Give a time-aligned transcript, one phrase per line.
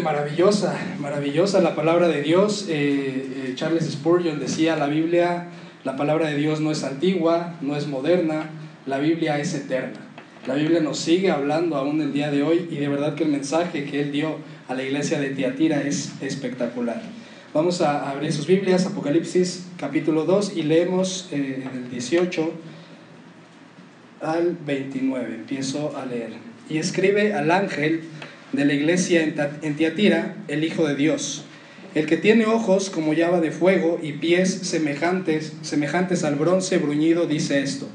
[0.00, 2.66] maravillosa, maravillosa la palabra de Dios.
[2.68, 5.48] Eh, eh, Charles Spurgeon decía, la Biblia,
[5.84, 8.50] la palabra de Dios no es antigua, no es moderna,
[8.86, 10.00] la Biblia es eterna.
[10.46, 13.30] La Biblia nos sigue hablando aún el día de hoy y de verdad que el
[13.30, 14.36] mensaje que él dio
[14.68, 17.02] a la iglesia de Tiatira es espectacular.
[17.52, 22.52] Vamos a abrir sus Biblias, Apocalipsis capítulo 2 y leemos eh, del 18
[24.20, 25.34] al 29.
[25.34, 26.32] Empiezo a leer.
[26.68, 28.02] Y escribe al ángel
[28.52, 31.44] de la iglesia en Tiatira, el Hijo de Dios,
[31.96, 37.26] el que tiene ojos como llava de fuego y pies semejantes, semejantes al bronce bruñido,
[37.26, 37.88] dice esto.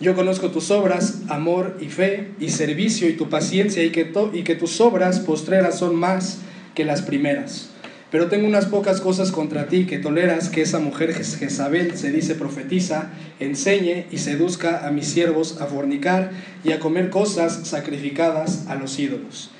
[0.00, 4.42] Yo conozco tus obras, amor y fe, y servicio y tu paciencia, y que, y
[4.42, 6.38] que tus obras postreras son más
[6.74, 7.68] que las primeras.
[8.10, 12.36] Pero tengo unas pocas cosas contra ti, que toleras que esa mujer Jezabel, se dice
[12.36, 16.30] profetiza, enseñe y seduzca a mis siervos a fornicar
[16.64, 19.50] y a comer cosas sacrificadas a los ídolos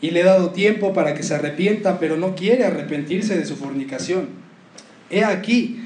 [0.00, 3.56] y le he dado tiempo para que se arrepienta, pero no quiere arrepentirse de su
[3.56, 4.28] fornicación.
[5.10, 5.84] He aquí,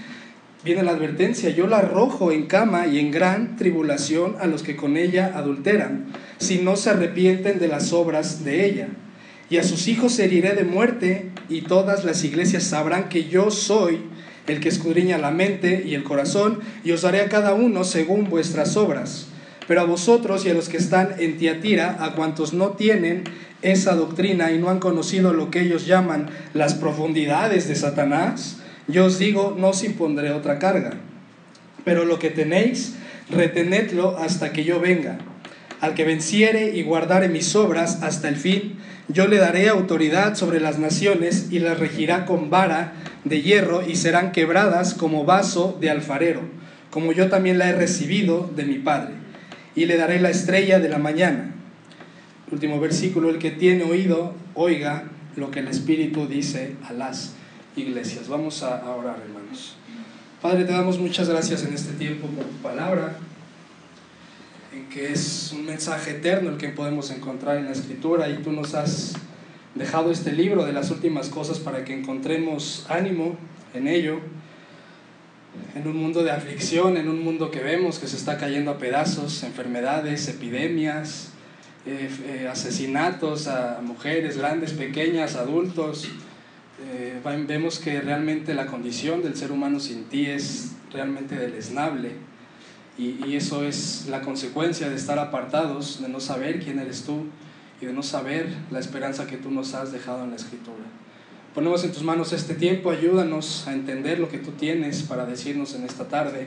[0.65, 4.77] viene la advertencia, yo la arrojo en cama y en gran tribulación a los que
[4.77, 6.07] con ella adulteran,
[6.39, 8.89] si no se arrepienten de las obras de ella.
[9.49, 14.01] Y a sus hijos heriré de muerte, y todas las iglesias sabrán que yo soy
[14.47, 18.29] el que escudriña la mente y el corazón, y os daré a cada uno según
[18.29, 19.30] vuestras obras.
[19.67, 23.25] Pero a vosotros y a los que están en Tiatira, a cuantos no tienen
[23.63, 28.59] esa doctrina y no han conocido lo que ellos llaman las profundidades de Satanás,
[28.89, 30.93] yo os digo, no os impondré otra carga.
[31.85, 32.95] Pero lo que tenéis,
[33.31, 35.19] retenedlo hasta que yo venga.
[35.81, 40.61] Al que venciere y guardare mis obras hasta el fin, yo le daré autoridad sobre
[40.61, 42.93] las naciones y las regirá con vara
[43.25, 46.43] de hierro y serán quebradas como vaso de alfarero,
[46.91, 49.20] como yo también la he recibido de mi Padre.
[49.75, 51.55] Y le daré la estrella de la mañana
[52.51, 55.05] último versículo, el que tiene oído, oiga
[55.37, 57.35] lo que el Espíritu dice a las
[57.77, 58.29] iglesias.
[58.29, 59.77] Vamos a, orar, hermanos.
[60.43, 63.17] Padre, te damos muchas gracias en este tiempo por tu palabra,
[64.75, 68.53] en que es un mensaje eterno el que podemos encontrar en la Escritura y tú
[68.53, 69.15] nos has
[69.75, 73.37] dejado este libro de las últimas cosas para que encontremos ánimo
[73.75, 74.21] en ello,
[75.75, 78.79] en un mundo de aflicción, en un mundo que vemos que se está cayendo a
[78.79, 81.31] pedazos, enfermedades, epidemias,
[81.87, 86.09] eh, eh, asesinatos a mujeres grandes, pequeñas, adultos.
[86.83, 92.13] Eh, vemos que realmente la condición del ser humano sin ti es realmente deleznable
[92.99, 97.27] y, y eso es la consecuencia de estar apartados, de no saber quién eres tú
[97.81, 100.85] y de no saber la esperanza que tú nos has dejado en la escritura.
[101.55, 105.75] Ponemos en tus manos este tiempo, ayúdanos a entender lo que tú tienes para decirnos
[105.75, 106.47] en esta tarde,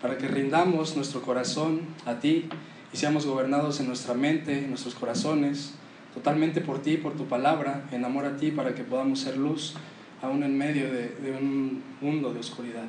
[0.00, 2.48] para que rindamos nuestro corazón a ti
[2.90, 5.74] y seamos gobernados en nuestra mente, en nuestros corazones,
[6.14, 9.74] totalmente por ti, por tu palabra, en amor a ti, para que podamos ser luz
[10.22, 12.84] aún en medio de, un mundo de oscuridad.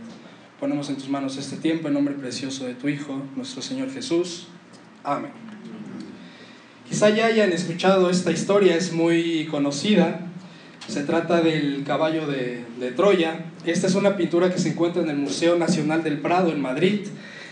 [0.57, 4.47] Ponemos en tus manos este tiempo en nombre precioso de tu Hijo, nuestro Señor Jesús.
[5.03, 5.31] Amén.
[6.87, 10.30] Quizá ya hayan escuchado esta historia, es muy conocida.
[10.91, 13.45] Se trata del caballo de, Troya.
[13.65, 17.07] Esta es una pintura que se encuentra en el Museo Nacional del Prado en Madrid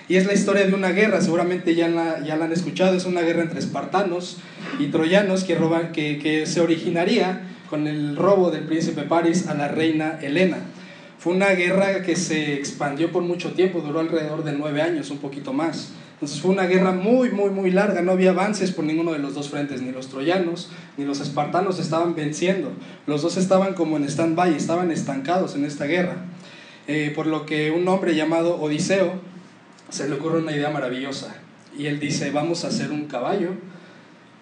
[0.09, 3.05] y es la historia de una guerra, seguramente ya la, ya la han escuchado, es
[3.05, 4.39] una guerra entre espartanos
[4.77, 10.57] y troyanos que se originaría con el robo del príncipe Paris a la reina Helena.
[11.17, 15.19] Fue una guerra que se expandió por mucho tiempo, duró alrededor de nueve años, un
[15.19, 15.93] poquito más.
[16.19, 19.35] Entonces fue una guerra muy, muy, muy larga, no había avances por ninguno de los
[19.35, 22.73] dos frentes, ni los troyanos ni los espartanos estaban venciendo.
[23.07, 26.25] Los dos estaban como en stand-by, estaban estancados en esta guerra.
[26.87, 29.13] Eh, por lo que un hombre llamado Odiseo
[29.87, 31.37] se le ocurre una idea maravillosa.
[31.77, 33.51] Y él dice, vamos a hacer un caballo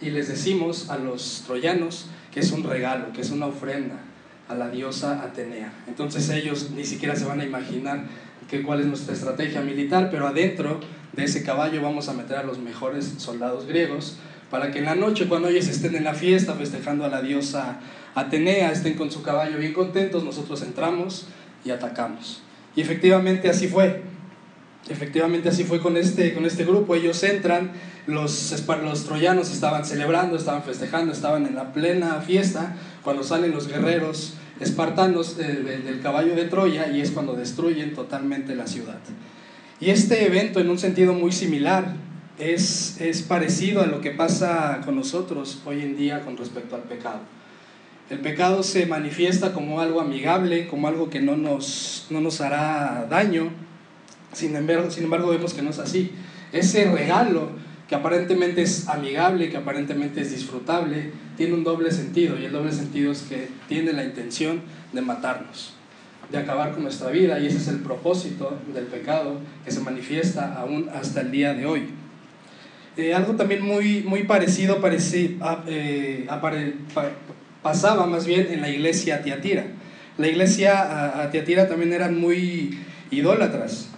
[0.02, 4.00] y les decimos a los troyanos que es un regalo, que es una ofrenda
[4.48, 5.74] a la diosa Atenea.
[5.88, 8.06] Entonces ellos ni siquiera se van a imaginar
[8.50, 10.80] que cuál es nuestra estrategia militar, pero adentro
[11.18, 14.16] de ese caballo vamos a meter a los mejores soldados griegos
[14.50, 17.80] para que en la noche cuando ellos estén en la fiesta festejando a la diosa
[18.16, 21.28] Atenea, estén con su caballo bien contentos, nosotros entramos
[21.66, 22.42] y atacamos.
[22.76, 24.02] Y efectivamente así fue.
[24.90, 26.96] Efectivamente así fue con este, con este grupo.
[26.96, 27.72] Ellos entran,
[28.08, 33.68] los, los troyanos estaban celebrando, estaban festejando, estaban en la plena fiesta, cuando salen los
[33.68, 38.98] guerreros espartanos del caballo de Troya y es cuando destruyen totalmente la ciudad.
[39.80, 41.96] Y este evento en un sentido muy similar
[42.40, 46.84] es, es parecido a lo que pasa con nosotros hoy en día con respecto al
[46.84, 47.20] pecado.
[48.10, 53.06] El pecado se manifiesta como algo amigable, como algo que no nos, no nos hará
[53.10, 53.52] daño,
[54.34, 56.12] sin embargo, sin embargo, vemos que no es así.
[56.52, 57.50] Ese regalo
[57.88, 62.72] que aparentemente es amigable, que aparentemente es disfrutable, tiene un doble sentido y el doble
[62.72, 65.74] sentido es que tiene la intención de matarnos,
[66.32, 70.56] de acabar con nuestra vida y ese es el propósito del pecado que se manifiesta
[70.60, 71.90] aún hasta el día de hoy.
[72.98, 74.82] Eh, algo también muy, muy parecido
[75.68, 76.28] eh,
[77.62, 79.66] pasaba más bien en la iglesia Tiatira.
[80.18, 82.80] La iglesia a, Tiatira también eran muy
[83.12, 83.90] idólatras.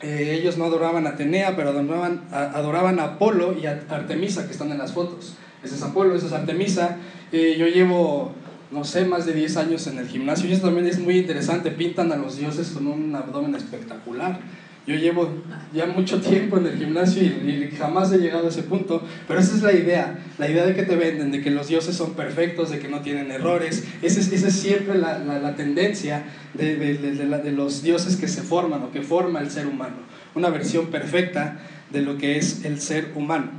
[0.00, 4.44] Eh, ellos no adoraban a Atenea, pero adoraban a, adoraban a Apolo y a Artemisa,
[4.46, 5.36] que están en las fotos.
[5.62, 6.96] Ese es Apolo, ese es Artemisa.
[7.30, 8.34] yo llevo,
[8.72, 11.70] no sé, más de 10 años en el gimnasio y eso también es muy interesante.
[11.70, 14.40] Pintan a los dioses con un abdomen espectacular.
[14.84, 15.28] Yo llevo
[15.72, 19.54] ya mucho tiempo en el gimnasio y, jamás he llegado a ese punto, pero esa
[19.54, 22.70] es la idea, la idea de que te venden, de que los dioses son perfectos,
[22.70, 26.24] de que no tienen errores, esa es, esa es siempre la, la, tendencia
[26.54, 29.96] de, de, de, los dioses que se forman o que forma el ser humano,
[30.34, 31.60] una versión perfecta
[31.90, 33.50] de lo que es el ser humano.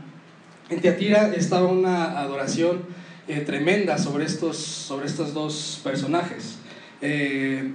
[0.69, 2.81] En Teatira estaba una adoración
[3.25, 6.55] eh, tremenda sobre estos, sobre estos dos personajes.
[7.01, 7.71] Eh,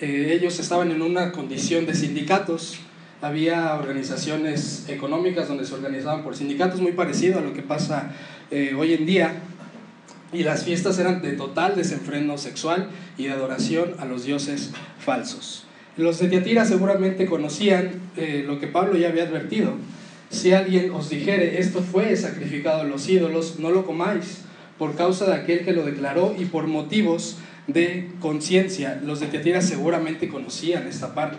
[0.00, 2.80] eh, ellos estaban en una condición de sindicatos,
[3.22, 8.12] había organizaciones económicas donde se organizaban por sindicatos, muy parecido a lo que pasa
[8.76, 9.34] hoy en día,
[10.32, 15.66] y las fiestas eran de total desenfreno sexual y de adoración a los dioses falsos.
[15.96, 17.90] Los de Tiatira seguramente conocían
[18.46, 19.74] lo que Pablo ya había advertido.
[20.30, 24.46] Si alguien os dijere, esto fue sacrificado a los ídolos, no lo comáis,
[24.80, 27.36] por causa de aquel que lo declaró y por motivos
[27.66, 28.98] de conciencia.
[29.04, 31.36] Los de Teatira seguramente conocían esta parte.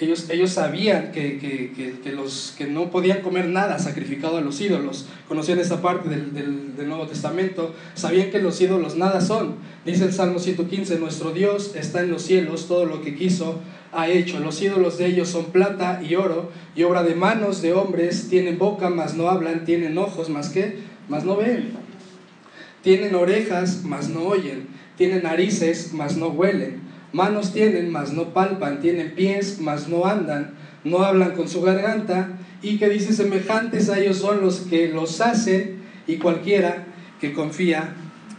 [0.00, 4.60] Ellos, ellos sabían que, que, que, los, que no podían comer nada sacrificado a los
[4.60, 5.06] ídolos.
[5.28, 7.72] Conocían esta parte del, del, del, Nuevo Testamento.
[7.94, 9.54] Sabían que los ídolos nada son.
[9.84, 13.60] Dice el Salmo 115, nuestro Dios está en los cielos, todo lo que quiso
[13.92, 14.40] ha hecho.
[14.40, 18.28] Los ídolos de ellos son plata y oro y obra de manos de hombres.
[18.28, 19.64] Tienen boca, mas no hablan.
[19.64, 21.85] Tienen ojos, mas que, mas no ven.
[22.86, 24.68] Tienen orejas, mas no oyen.
[24.96, 30.54] Tienen narices, mas no huelen, manos tienen, mas no palpan, tienen pies, mas no andan,
[30.84, 35.20] no hablan con su garganta, y que dice, semejantes a ellos son los que los
[35.20, 36.86] hacen y cualquiera
[37.20, 37.92] que confía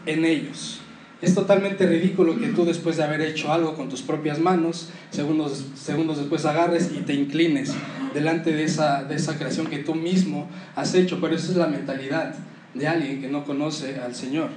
[0.05, 0.79] en ellos.
[1.21, 5.65] Es totalmente ridículo que tú después de haber hecho algo con tus propias manos, segundos,
[5.75, 7.73] segundos después agarres y te inclines
[8.13, 11.67] delante de esa, de esa creación que tú mismo has hecho, pero esa es la
[11.67, 12.33] mentalidad
[12.73, 14.49] de alguien que no conoce al Señor.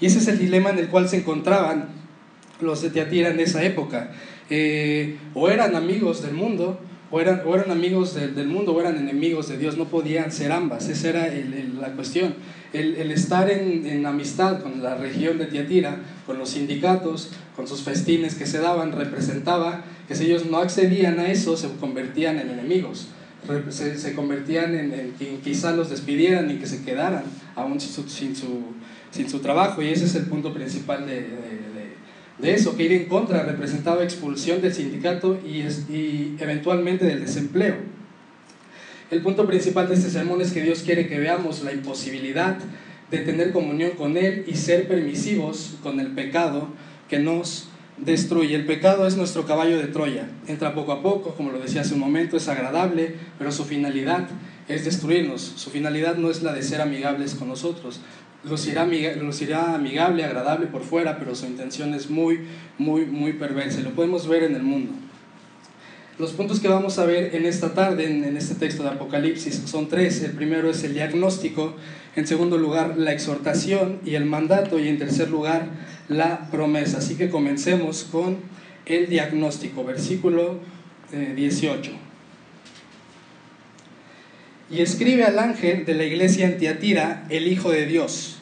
[0.00, 1.88] Y ese es el dilema en el cual se encontraban
[2.60, 4.12] los de Teatira en esa época.
[4.50, 6.80] Eh, o eran amigos del mundo,
[7.10, 9.76] o eran, o eran amigos del mundo, o eran enemigos de Dios.
[9.76, 10.88] No podían ser ambas.
[10.88, 11.32] Esa era
[11.80, 12.34] la cuestión.
[12.72, 17.82] El, estar en, en, amistad con la región de Tiatira, con los sindicatos, con sus
[17.82, 22.50] festines que se daban, representaba que si ellos no accedían a eso, se convertían en
[22.50, 23.08] enemigos.
[23.70, 27.24] Se, se convertían en, en, que quizá los despidieran y que se quedaran
[27.54, 28.74] aún sin su, sin su
[29.14, 31.26] sin su trabajo y ese es el punto principal de,
[32.38, 35.60] de, eso, que ir en contra representaba expulsión del sindicato y,
[35.92, 37.76] y eventualmente del desempleo.
[39.10, 42.58] El punto principal de este sermón es que Dios quiere que veamos la imposibilidad
[43.10, 46.68] de tener comunión con Él y ser permisivos con el pecado
[47.08, 48.54] que nos destruye.
[48.54, 50.28] El pecado es nuestro caballo de Troya.
[50.46, 54.28] Entra poco a poco, como lo decía hace un momento, es agradable, pero su finalidad
[54.68, 55.40] es destruirnos.
[55.40, 58.00] Su finalidad no es la de ser amigables con nosotros
[58.44, 62.40] lucirá, amigable, agradable por fuera, pero su intención es muy,
[62.78, 63.80] muy, muy perversa.
[63.80, 64.92] lo podemos ver en el mundo.
[66.18, 69.88] Los puntos que vamos a ver en esta tarde, en, este texto de Apocalipsis, son
[69.88, 70.22] tres.
[70.22, 71.74] El primero es el diagnóstico,
[72.14, 75.66] en segundo lugar la exhortación y el mandato, y en tercer lugar
[76.08, 76.98] la promesa.
[76.98, 78.38] Así que comencemos con
[78.86, 80.58] el diagnóstico, versículo
[81.12, 81.90] 18.
[81.90, 81.94] Eh,
[84.70, 88.38] y escribe al ángel de la iglesia en Tiatira, el Hijo de Dios,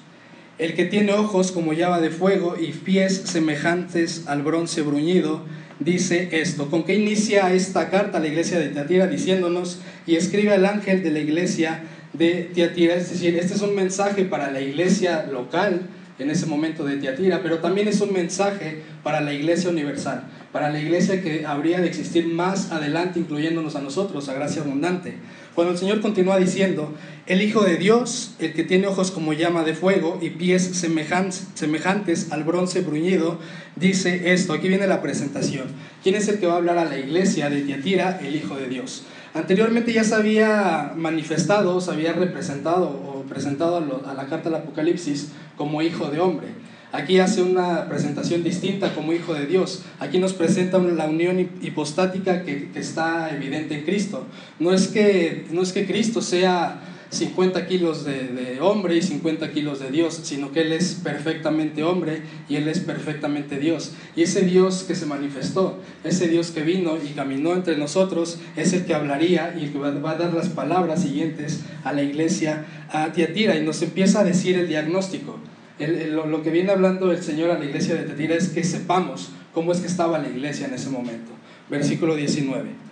[0.58, 5.44] el que tiene ojos como llama de fuego y pies semejantes al bronce bruñido,
[5.80, 6.70] dice esto.
[6.70, 11.02] ¿Con qué inicia esta carta a la iglesia de Tiatira diciéndonos y escribe al ángel
[11.02, 12.94] de la iglesia de Tiatira?
[12.94, 15.88] Es decir, este es un mensaje para la iglesia local
[16.18, 20.70] en ese momento de Tiatira, pero también es un mensaje para la iglesia universal, para
[20.70, 25.14] la iglesia que habría de existir más adelante, incluyéndonos a nosotros, a gracia abundante.
[25.54, 26.94] Cuando el Señor continúa diciendo,
[27.26, 32.32] el Hijo de Dios, el que tiene ojos como llama de fuego y pies semejantes
[32.32, 33.38] al bronce bruñido,
[33.76, 34.54] dice esto.
[34.54, 35.66] Aquí viene la presentación.
[36.02, 38.18] ¿Quién es el que va a hablar a la iglesia de Tiatira?
[38.22, 39.04] El Hijo de Dios.
[39.34, 45.82] Anteriormente ya se había manifestado, se había representado presentado a la carta del Apocalipsis como
[45.82, 46.48] Hijo de Hombre.
[46.92, 49.82] Aquí hace una presentación distinta como hijo de Dios.
[49.98, 54.26] Aquí nos presenta la unión hipostática que, está evidente en Cristo.
[54.58, 56.82] No es que, no es que Cristo sea
[57.12, 62.22] 50 kilos de, hombre y 50 kilos de Dios, sino que Él es perfectamente hombre
[62.48, 63.92] y Él es perfectamente Dios.
[64.16, 68.72] Y ese Dios que se manifestó, ese Dios que vino y caminó entre nosotros, es
[68.72, 72.64] el que hablaría y el que va a dar las palabras siguientes a la iglesia
[72.90, 75.38] a Tiatira y nos empieza a decir el diagnóstico.
[75.78, 79.28] lo, lo que viene hablando el Señor a la iglesia de Tiatira es que sepamos
[79.52, 81.32] cómo es que estaba la iglesia en ese momento.
[81.68, 82.91] Versículo 19.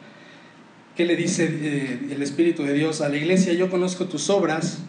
[1.01, 3.55] ¿Qué le dice eh, el Espíritu de Dios a la iglesia?
[3.55, 4.81] Yo conozco tus obras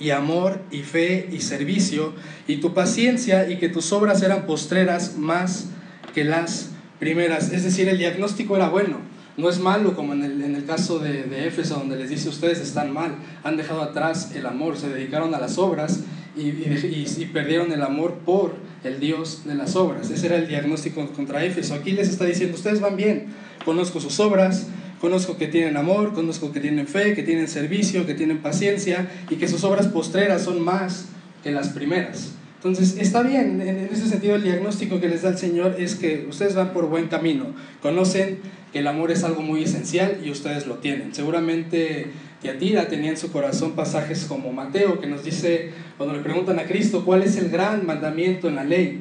[0.00, 2.12] y amor y fe y servicio
[2.48, 5.66] y tu paciencia y que tus obras eran postreras más
[6.12, 7.52] que las primeras.
[7.52, 8.96] Es decir, el diagnóstico era bueno.
[9.36, 12.92] No es malo como en el, caso de, de, Éfeso, donde les dice ustedes están
[12.92, 16.00] mal, han dejado atrás el amor, se dedicaron a las obras
[16.36, 20.10] y, y, y, perdieron el amor por el Dios de las obras.
[20.10, 21.74] Ese era el diagnóstico contra Éfeso.
[21.74, 23.26] Aquí les está diciendo, ustedes van bien,
[23.64, 24.66] conozco sus obras,
[25.04, 29.36] Conozco que tienen amor, conozco que tienen fe, que tienen servicio, que tienen paciencia y
[29.36, 31.08] que sus obras postreras son más
[31.42, 32.32] que las primeras.
[32.56, 36.24] Entonces, está bien, en ese sentido el diagnóstico que les da el Señor es que
[36.26, 37.48] ustedes van por buen camino,
[37.82, 38.38] conocen
[38.72, 41.14] que el amor es algo muy esencial y ustedes lo tienen.
[41.14, 42.06] Seguramente
[42.40, 46.64] Tiatira tenía en su corazón pasajes como Mateo, que nos dice, cuando le preguntan a
[46.64, 49.00] Cristo, ¿cuál es el gran mandamiento en la ley?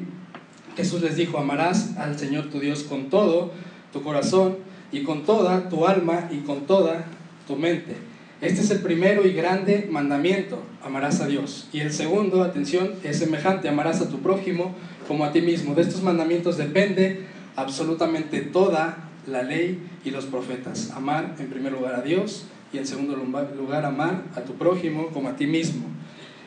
[0.75, 3.53] Jesús les dijo, amarás al Señor tu Dios con todo
[3.93, 7.05] tu corazón, y con toda tu alma y con toda
[7.47, 7.95] tu mente.
[8.39, 11.67] Este es el primero y grande mandamiento, amarás a Dios.
[11.73, 14.75] Y el segundo, atención, es semejante, amarás a tu prójimo
[15.07, 15.75] como a ti mismo.
[15.75, 20.91] De estos mandamientos depende absolutamente toda la ley y los profetas.
[20.91, 25.29] Amar en primer lugar a Dios y en segundo lugar amar a tu prójimo como
[25.29, 25.85] a ti mismo.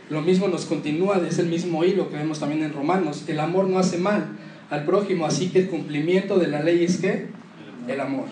[0.08, 3.24] Lo mismo nos continúa, es el mismo hilo que vemos también en Romanos.
[3.26, 4.36] El amor no hace mal
[4.70, 7.26] al prójimo, así que el cumplimiento de la ley es que
[7.88, 8.26] el amor.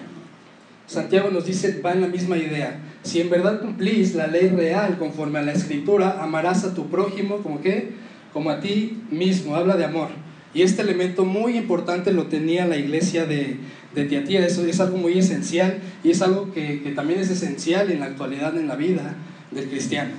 [0.87, 2.79] Santiago nos dice, va en la misma idea.
[3.03, 7.39] Si en verdad cumplís la ley real conforme a la escritura, amarás a tu prójimo
[7.39, 7.93] como que,
[8.33, 9.57] como a ti mismo.
[9.57, 10.09] Habla de amor.
[10.53, 13.57] Y este elemento muy importante lo tenía la iglesia de,
[13.95, 14.45] de.
[14.47, 18.07] Eso es algo muy esencial y es algo que, que, también es esencial en la
[18.07, 19.17] actualidad en la vida
[19.51, 20.11] del cristiano.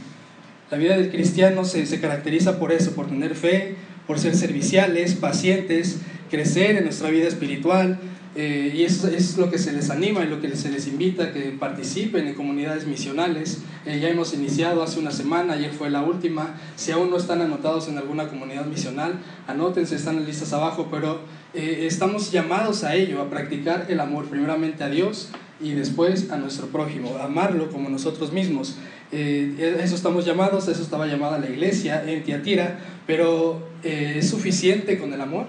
[0.71, 3.75] La vida del cristiano se, se caracteriza por eso, por tener fe,
[4.07, 5.99] por ser serviciales, pacientes,
[6.29, 7.99] crecer en nuestra vida espiritual,
[8.37, 11.31] eh, y eso es lo que se les anima y lo que se les invita,
[11.31, 13.59] que participen en comunidades misionales.
[13.85, 16.55] Eh, ya hemos iniciado hace una semana, ayer fue la última.
[16.75, 21.21] Si aún no están anotados en alguna comunidad misional, anótense, están en listas abajo, pero
[21.53, 25.29] eh, estamos llamados a ello, a practicar el amor primeramente a Dios
[25.61, 28.75] y después a nuestro prójimo, amarlo como nosotros mismos.
[29.11, 35.21] eso estamos llamados, eso estaba llamada la iglesia en Tiatira, pero ¿es suficiente con el
[35.21, 35.45] amor?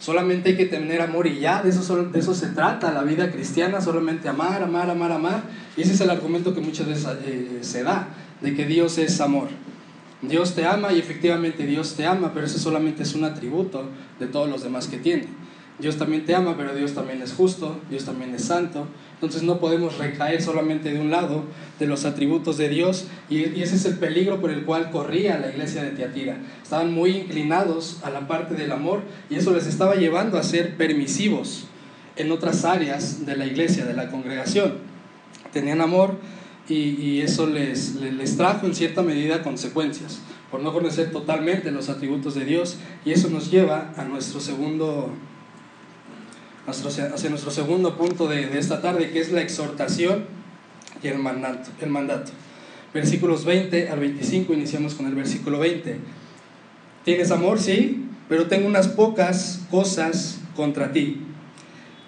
[0.00, 3.30] Solamente hay que tener amor y ya, de eso, de eso se trata la vida
[3.30, 5.42] cristiana, solamente amar, amar, amar, amar.
[5.76, 8.08] Y ese es el argumento que muchas veces eh, se da,
[8.40, 9.48] de que Dios es amor.
[10.22, 13.84] Dios te ama y efectivamente Dios te ama, pero eso solamente es un atributo
[14.18, 15.28] de todos los demás que tiene.
[15.80, 19.58] Dios también te ama, pero Dios también es justo, Dios también es santo, entonces no
[19.58, 21.44] podemos recaer solamente de un lado
[21.78, 25.50] de los atributos de Dios y, ese es el peligro por el cual corría la
[25.50, 26.38] iglesia de Tiatira.
[26.62, 30.76] Estaban muy inclinados a la parte del amor y eso les estaba llevando a ser
[30.76, 31.66] permisivos
[32.16, 34.78] en otras áreas de la iglesia, de la congregación.
[35.52, 36.16] Tenían amor
[36.68, 40.20] y, eso les, les trajo en cierta medida consecuencias
[40.50, 45.12] por no conocer totalmente los atributos de Dios y eso nos lleva a nuestro segundo
[46.66, 50.24] hacia nuestro segundo punto de, esta tarde, que es la exhortación
[51.02, 52.32] y el mandato, el mandato.
[52.92, 55.98] Versículos 20 al 25, iniciamos con el versículo 20.
[57.04, 61.22] Tienes amor, sí, pero tengo unas pocas cosas contra ti.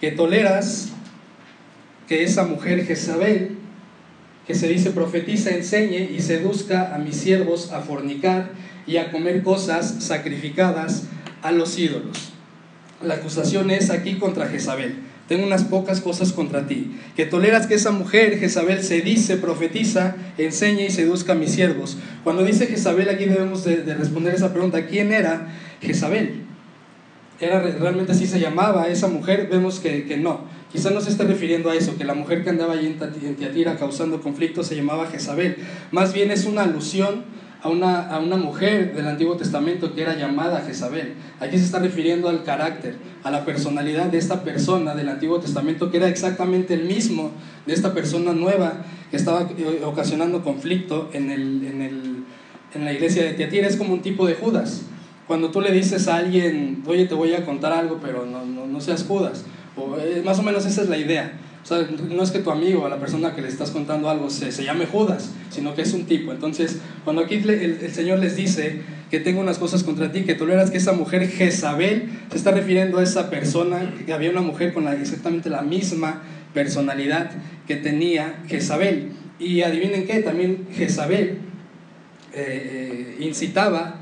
[0.01, 0.89] Que toleras
[2.09, 3.57] que esa mujer Jezabel,
[4.47, 8.51] que se dice profetiza, enseñe y seduzca a mis siervos a fornicar
[8.87, 11.05] y a comer cosas sacrificadas
[11.43, 12.32] a los ídolos
[13.05, 14.97] la acusación es aquí contra Jezabel.
[15.29, 16.97] Tengo unas pocas cosas contra ti.
[17.17, 21.97] Que toleras que esa mujer, Jezabel, se dice, profetiza, enseñe y seduzca a mis siervos.
[22.25, 24.87] Cuando dice Jezabel, aquí debemos de, responder esa pregunta.
[24.87, 25.49] ¿Quién era
[25.81, 26.43] Jezabel?
[27.41, 29.49] ¿Era realmente así se llamaba esa mujer?
[29.51, 30.45] Vemos que, que no.
[30.73, 33.77] Quizá no se esté refiriendo a eso, que la mujer que andaba allí en Tiatira
[33.77, 35.57] causando conflictos se llamaba Jezabel.
[35.91, 37.25] Más bien es una alusión
[37.63, 41.15] a una, a una mujer del Antiguo Testamento que era llamada Jezabel.
[41.39, 45.91] Aquí se está refiriendo al carácter, a la personalidad de esta persona del Antiguo Testamento
[45.91, 47.31] que era exactamente el mismo
[47.65, 52.25] de esta persona nueva que estaba eh, ocasionando conflicto en, el, en, el,
[52.75, 53.69] en la iglesia de Tiatira.
[53.69, 54.83] Es como un tipo de Judas.
[55.29, 58.67] cuando tú le dices a alguien, oye, te voy a contar algo, pero no, no,
[58.67, 59.45] no seas Judas.
[59.77, 61.33] O, eh, más o menos esa es la idea.
[61.63, 64.31] O sea, no es que tu amigo, a la persona que le estás contando algo,
[64.31, 66.33] se, se llame Judas, sino que es un tipo.
[66.33, 70.35] Entonces, cuando aquí el, el, Señor les dice que tengo unas cosas contra ti, que
[70.35, 74.75] toleras que esa mujer Jezabel, se está refiriendo a esa persona, que había una mujer
[74.75, 77.31] con la, exactamente la misma personalidad
[77.69, 79.13] que tenía Jezabel.
[79.39, 81.39] Y adivinen qué, también Jezabel
[82.33, 84.01] eh, incitaba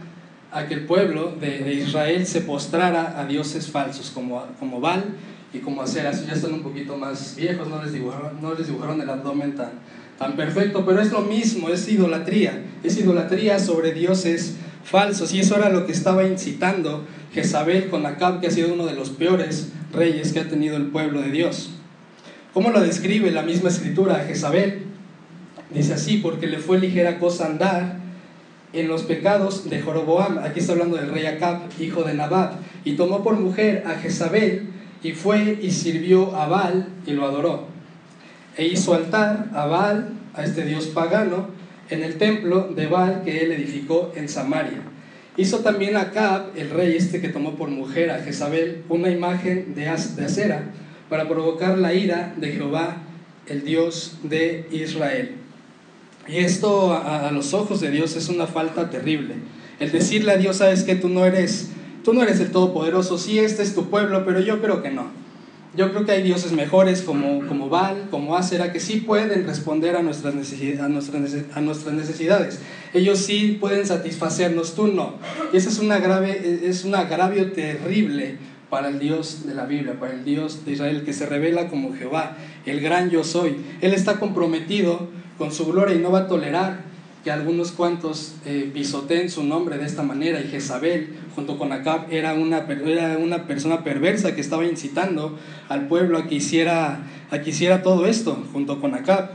[0.50, 5.04] a que el pueblo de, de, Israel se postrara a dioses falsos como, como Baal
[5.52, 6.12] y como Acera.
[6.12, 9.70] Ya están un poquito más viejos, no les dibujaron, no les dibujaron el abdomen tan,
[10.18, 15.32] tan perfecto, pero es lo mismo, es idolatría, es idolatría sobre dioses falsos.
[15.34, 18.94] Y eso era lo que estaba incitando Jezabel con Acab, que ha sido uno de
[18.94, 21.70] los peores reyes que ha tenido el pueblo de Dios.
[22.52, 24.82] ¿Cómo lo describe la misma escritura a Jezabel?
[25.72, 28.00] Dice así, porque le fue ligera cosa andar
[28.72, 30.38] en los pecados de Joroboam.
[30.38, 32.54] Aquí está hablando del rey Acab, hijo de Nabat,
[32.84, 34.68] y tomó por mujer a Jezabel
[35.02, 37.66] y fue y sirvió a Baal y lo adoró.
[38.56, 41.48] E hizo altar a Baal, a este dios pagano,
[41.88, 44.82] en el templo de Baal que él edificó en Samaria.
[45.36, 49.74] Hizo también a Acab, el rey este que tomó por mujer a Jezabel, una imagen
[49.74, 50.70] de, de acera
[51.08, 52.98] para provocar la ira de Jehová,
[53.46, 55.32] el Dios de Israel.
[56.28, 59.34] Y esto a, los ojos de Dios es una falta terrible.
[59.80, 61.70] El decirle a Dios, sabes que tú no eres,
[62.04, 65.20] tú no eres el todopoderoso, sí, este es tu pueblo, pero yo creo que no.
[65.76, 69.94] Yo creo que hay dioses mejores como, como Baal, como Asera, que sí pueden responder
[69.94, 72.58] a nuestras, a, nuestras, a nuestras necesidades.
[72.92, 75.14] Ellos sí pueden satisfacernos, tú no.
[75.52, 78.38] Y ese es, una grave, es un agravio terrible
[78.68, 81.94] para el Dios de la Biblia, para el Dios de Israel, que se revela como
[81.94, 83.56] Jehová, el gran yo soy.
[83.80, 86.89] Él está comprometido con su gloria y no va a tolerar
[87.24, 90.40] que algunos cuantos eh, pisoteen su nombre de esta manera.
[90.40, 95.86] Y Jezabel, junto con Acab, era una, era una persona perversa que estaba incitando al
[95.88, 97.00] pueblo a que, hiciera,
[97.30, 99.30] a que hiciera todo esto, junto con Acab.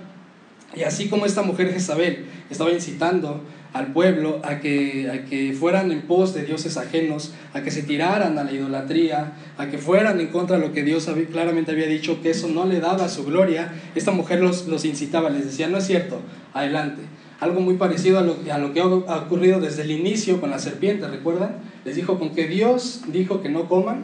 [0.76, 3.42] Y así como esta mujer Jezabel estaba incitando
[3.76, 7.84] al pueblo a que, a que fueran en pos de dioses ajenos, a que se
[7.84, 11.88] tiraran a la idolatría, a que fueran en contra de lo que Dios claramente había
[11.88, 15.68] dicho, que eso no le daba su gloria, esta mujer los, los incitaba, les decía,
[15.68, 16.22] no es cierto,
[16.54, 17.02] adelante.
[17.40, 21.58] Algo muy parecido a lo, que ha ocurrido desde el inicio con la serpiente, ¿recuerdan?
[21.84, 24.04] Les dijo, con que Dios dijo que no coman,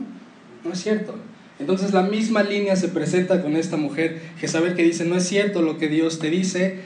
[0.63, 1.15] no es cierto.
[1.59, 5.61] Entonces la misma línea se presenta con esta mujer, Jezabel que dice, no es cierto
[5.61, 6.79] lo que Dios te dice,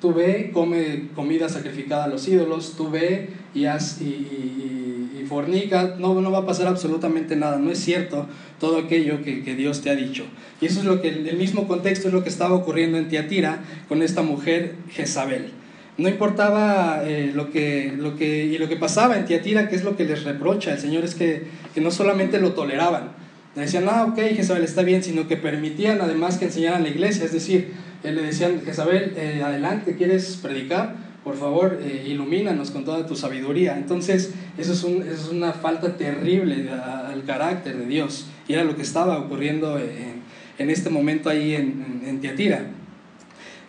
[0.00, 6.20] Tú ve, come comida sacrificada a los ídolos, tú ve y, haz, y, fornica, no,
[6.20, 8.26] no va a pasar absolutamente nada, no es cierto
[8.58, 10.24] todo aquello que, Dios te ha dicho.
[10.60, 13.60] Y eso es lo que, el mismo contexto es lo que estaba ocurriendo en Tiatira
[13.88, 15.52] con esta mujer Jezabel.
[16.00, 19.84] No importaba eh, lo, que, lo que, y lo que pasaba en Tiatira, que es
[19.84, 23.10] lo que les reprocha el Señor, es que, que no solamente lo toleraban,
[23.54, 27.32] decían, ah, ok, Jezabel está bien, sino que permitían además que enseñaran la iglesia, es
[27.32, 30.94] decir, eh, le decían, Jezabel, eh, adelante, ¿quieres predicar?
[31.24, 33.76] Por favor, eh, ilumínanos con toda tu sabiduría.
[33.76, 38.26] Entonces, eso es, un, es una falta terrible al carácter de Dios.
[38.48, 40.22] Y era lo que estaba ocurriendo en,
[40.58, 42.64] en este momento ahí en, en, Tiatira.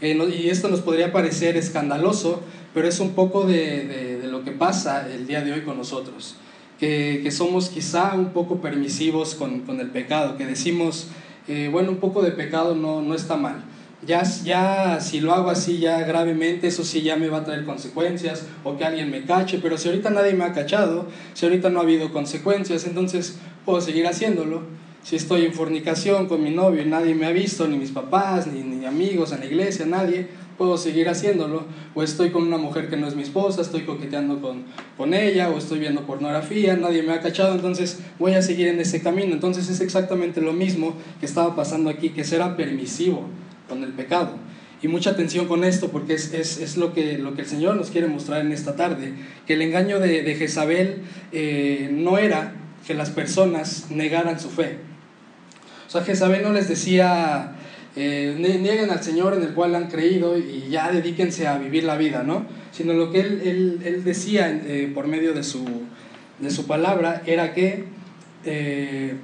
[0.01, 2.41] Y esto nos podría parecer escandaloso,
[2.73, 6.35] pero es un poco de, de, lo que pasa el día de hoy con nosotros.
[6.79, 11.07] Que, que somos quizá un poco permisivos con, con el pecado, que decimos,
[11.71, 13.63] bueno, un poco de pecado no, no está mal
[14.05, 17.65] ya, ya si lo hago así ya gravemente, eso sí ya me va a traer
[17.65, 21.69] consecuencias o que alguien me cache, pero si ahorita nadie me ha cachado, si ahorita
[21.69, 24.63] no ha habido consecuencias, entonces puedo seguir haciéndolo.
[25.03, 28.45] Si estoy en fornicación con mi novio y nadie me ha visto, ni mis papás,
[28.47, 31.63] ni, ni amigos en la iglesia, nadie, puedo seguir haciéndolo.
[31.95, 34.65] O estoy con una mujer que no es mi esposa, estoy coqueteando con,
[34.97, 38.79] con ella, o estoy viendo pornografía, nadie me ha cachado, entonces voy a seguir en
[38.79, 39.33] ese camino.
[39.33, 43.23] Entonces es exactamente lo mismo que estaba pasando aquí, que será permisivo
[43.67, 44.35] con el pecado.
[44.83, 47.75] Y mucha atención con esto porque es, es, es, lo, que, lo que el Señor
[47.75, 49.13] nos quiere mostrar en esta tarde,
[49.47, 52.53] que el engaño de, de Jezabel eh, no era
[52.85, 54.90] que las personas negaran su fe.
[55.91, 57.51] O sea, Jezabel no les decía,
[57.97, 61.97] eh, nieguen al Señor en el cual han creído y ya dedíquense a vivir la
[61.97, 62.45] vida, ¿no?
[62.71, 65.65] Sino lo que él, él, él decía eh, por medio de su,
[66.39, 67.83] de su palabra era que,
[68.43, 69.17] que,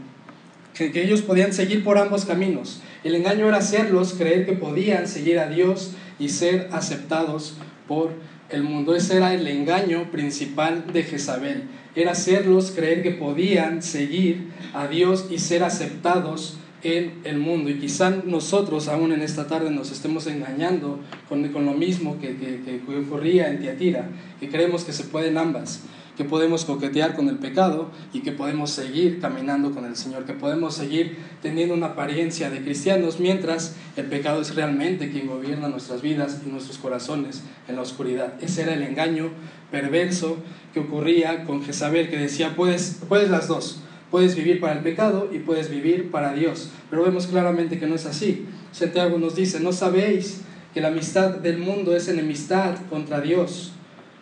[0.73, 5.39] que ellos podían seguir por ambos caminos el engaño era hacerlos creer que podían seguir
[5.39, 7.55] a Dios y ser aceptados
[7.87, 8.11] por
[8.49, 8.95] el mundo.
[8.95, 11.63] Ese era el engaño principal de Jezabel.
[11.95, 17.69] Era hacerlos creer que podían seguir a Dios y ser aceptados en el mundo.
[17.69, 22.37] Y quizá nosotros aún en esta tarde nos estemos engañando con, con lo mismo que,
[22.37, 25.81] que, que ocurría en Tiatira, que creemos que se pueden ambas.
[26.17, 30.33] Que podemos coquetear con el pecado y que podemos seguir caminando con el Señor, que
[30.33, 36.01] podemos seguir teniendo una apariencia de cristianos mientras el pecado es realmente quien gobierna nuestras
[36.01, 38.33] vidas y nuestros corazones en la oscuridad.
[38.41, 39.29] Ese era el engaño
[39.69, 40.37] perverso
[40.73, 45.29] que ocurría con Jezabel, que decía, puedes, puedes las dos, puedes vivir para el pecado
[45.31, 46.71] y puedes vivir para Dios.
[46.89, 48.47] Pero vemos claramente que no es así.
[48.71, 50.41] Santiago nos dice, no sabéis
[50.73, 53.73] que la amistad del mundo es enemistad contra Dios.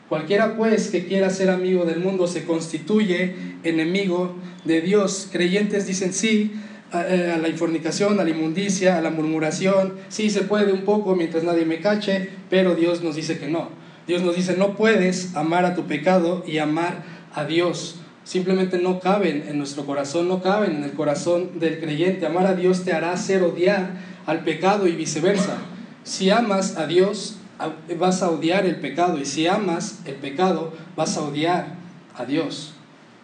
[0.10, 5.30] Cualquiera pues que quiera ser amigo del mundo se constituye enemigo de Dios.
[5.32, 6.54] Creyentes dicen sí
[6.94, 9.96] eh, a, la infornicación, a la inmundicia, a la murmuración.
[10.10, 13.70] Sí se puede un poco mientras nadie me cache, pero Dios nos dice que no.
[14.08, 17.96] Dios nos dice no puedes amar a tu pecado y amar a Dios.
[18.24, 22.28] Simplemente no caben en nuestro corazón, no caben en el corazón del creyente.
[22.28, 23.94] Amar a Dios te hará hacer odiar
[24.28, 25.58] al pecado y viceversa.
[26.04, 27.38] Si amas a Dios,
[27.98, 31.76] vas a odiar el pecado y si amas el pecado vas a odiar
[32.16, 32.74] a Dios.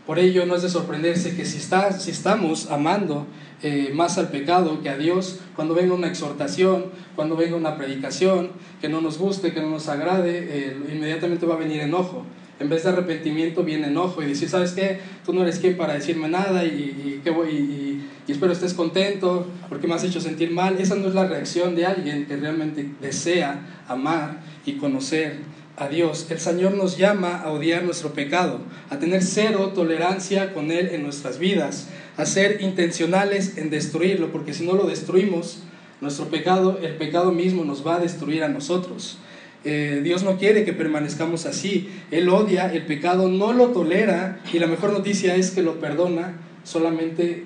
[0.06, 3.28] Por ello no es de sorprenderse que si, estás, si estamos amando
[3.62, 8.50] eh, más al pecado que a Dios, cuando venga una exhortación, cuando venga una predicación
[8.82, 12.26] que no nos guste, que no nos agrade, eh, inmediatamente va a venir enojo.
[12.60, 15.00] En vez de arrepentimiento viene enojo y decir, ¿sabes qué?
[15.26, 19.88] Tú no eres quien para decirme nada y, y, y, y espero estés contento porque
[19.88, 20.78] me has hecho sentir mal.
[20.80, 25.40] Esa no es la reacción de alguien que realmente desea amar y conocer
[25.78, 26.28] a Dios.
[26.30, 31.04] El Señor nos llama a odiar nuestro pecado, a tener cero tolerancia con Él en
[31.04, 35.64] nuestras vidas, a ser intencionales en destruirlo, porque si no lo destruimos,
[36.02, 39.18] nuestro pecado, el pecado mismo nos va a destruir a nosotros.
[39.64, 41.90] Eh, Dios no quiere que permanezcamos así.
[42.10, 46.40] Él odia el pecado, no lo tolera y la mejor noticia es que lo perdona
[46.64, 47.46] solamente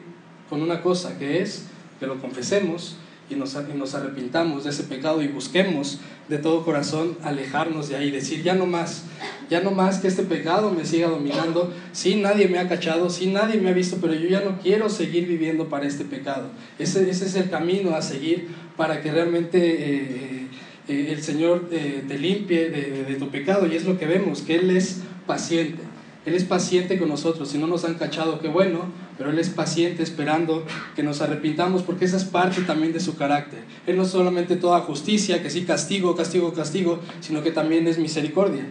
[0.49, 1.65] con una cosa, que es
[1.99, 2.97] que lo confesemos
[3.29, 7.95] y nos, y nos arrepintamos de ese pecado y busquemos de todo corazón alejarnos de
[7.95, 9.03] ahí, decir ya no más,
[9.49, 13.27] ya no más que este pecado me siga dominando, si nadie me ha cachado, si
[13.27, 16.49] nadie me ha visto, pero yo ya no quiero seguir viviendo para este pecado.
[16.79, 20.47] Ese, ese es el camino a seguir para que realmente eh,
[20.87, 24.41] eh, el Señor eh, te limpie de, de tu pecado y es lo que vemos,
[24.41, 25.81] que Él es paciente.
[26.25, 27.49] Él es paciente con nosotros.
[27.49, 28.85] Si no nos han cachado, qué bueno,
[29.17, 33.15] pero Él es paciente esperando que nos arrepintamos porque esa es parte también de su
[33.15, 33.63] carácter.
[33.85, 37.99] Él no es solamente toda justicia, que sí castigo, castigo, castigo, sino que también es
[37.99, 38.65] misericordia.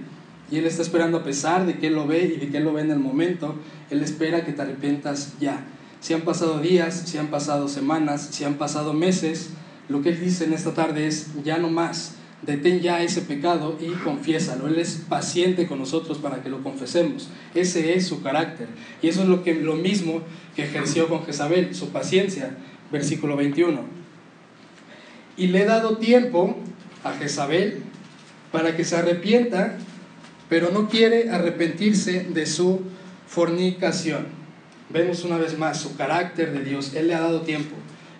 [0.51, 2.65] Y Él está esperando a pesar de que Él lo ve y de que Él
[2.65, 3.55] lo ve en el momento,
[3.91, 5.65] Él espera que te arrepientas ya.
[6.01, 9.51] Si han pasado días, si han pasado semanas, si han pasado meses,
[9.89, 13.79] lo que Él dice en esta tarde es ya no más detén ya ese pecado
[13.81, 14.69] y confiésalo.
[14.69, 17.29] Él es paciente con nosotros para que lo confesemos.
[17.55, 18.69] Ese es su carácter.
[19.03, 20.23] Y eso es lo, que, lo mismo
[20.55, 22.57] que ejerció con Jezabel, su paciencia.
[22.91, 23.81] Versículo 21.
[25.37, 26.57] Y le he dado tiempo
[27.03, 27.83] a Jezabel
[28.53, 29.79] para que se arrepienta,
[30.49, 32.83] pero no quiere arrepentirse de su
[33.27, 34.27] fornicación.
[34.91, 36.95] Vemos una vez más su carácter de Dios.
[36.95, 37.75] Él le ha dado tiempo.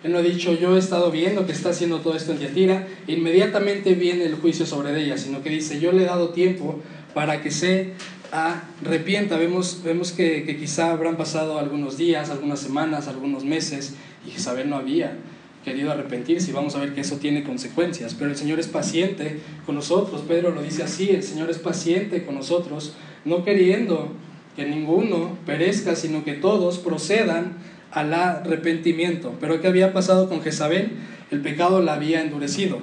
[0.05, 2.87] Él no ha dicho, yo he estado viendo que está haciendo todo esto en Tiatira,
[3.07, 6.79] inmediatamente viene el juicio sobre ella, sino que dice, yo le he dado tiempo
[7.15, 7.93] para que se
[8.31, 9.35] arrepienta.
[9.35, 13.95] Vemos, vemos que, que quizá habrán pasado algunos días, algunas semanas, algunos meses,
[14.27, 15.17] y Jezabel no había
[15.63, 18.13] querido arrepentirse y vamos a ver que eso tiene consecuencias.
[18.13, 20.21] Pero el Señor es paciente con nosotros.
[20.27, 22.93] Pedro lo dice así, el Señor es paciente con nosotros,
[23.25, 24.11] no queriendo
[24.55, 27.57] que ninguno perezca, sino que todos procedan
[27.95, 29.33] al arrepentimiento.
[29.39, 30.91] Pero ¿qué había pasado con Jezabel?
[31.31, 32.79] El pecado la había endurecido.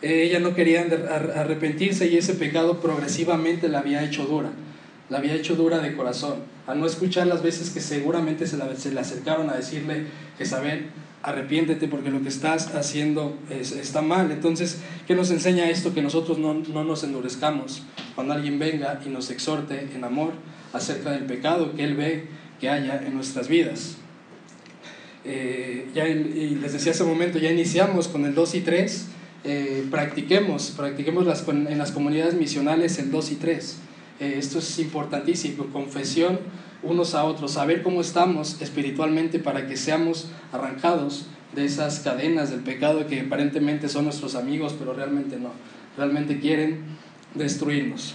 [0.00, 0.86] Eh, ella no quería
[1.36, 4.50] arrepentirse y ese pecado progresivamente la había hecho dura.
[5.10, 6.36] La había hecho dura de corazón.
[6.66, 10.06] Al no escuchar las veces que seguramente se, se le acercaron a decirle,
[10.38, 10.86] Jezabel,
[11.22, 14.30] arrepiéntete porque lo que estás haciendo está mal.
[14.30, 15.92] Entonces, ¿qué nos enseña esto?
[15.92, 17.82] Que nosotros no, no, nos endurezcamos
[18.14, 20.32] cuando alguien venga y nos exhorte en amor
[20.72, 22.28] acerca del pecado que Él ve
[22.60, 23.98] que haya en nuestras vidas.
[25.24, 29.06] Eh, ya y les decía hace un momento, ya iniciamos con el 2 y 3,
[29.44, 33.76] eh, practiquemos, practiquemos las, en las comunidades misionales el 2 y 3.
[34.20, 36.38] Eh, esto es importantísimo, confesión
[36.82, 42.60] unos a otros, saber cómo estamos espiritualmente para que seamos arrancados de esas cadenas del
[42.60, 45.52] pecado que aparentemente son nuestros amigos, pero realmente no,
[45.96, 46.82] realmente quieren
[47.34, 48.14] destruirnos.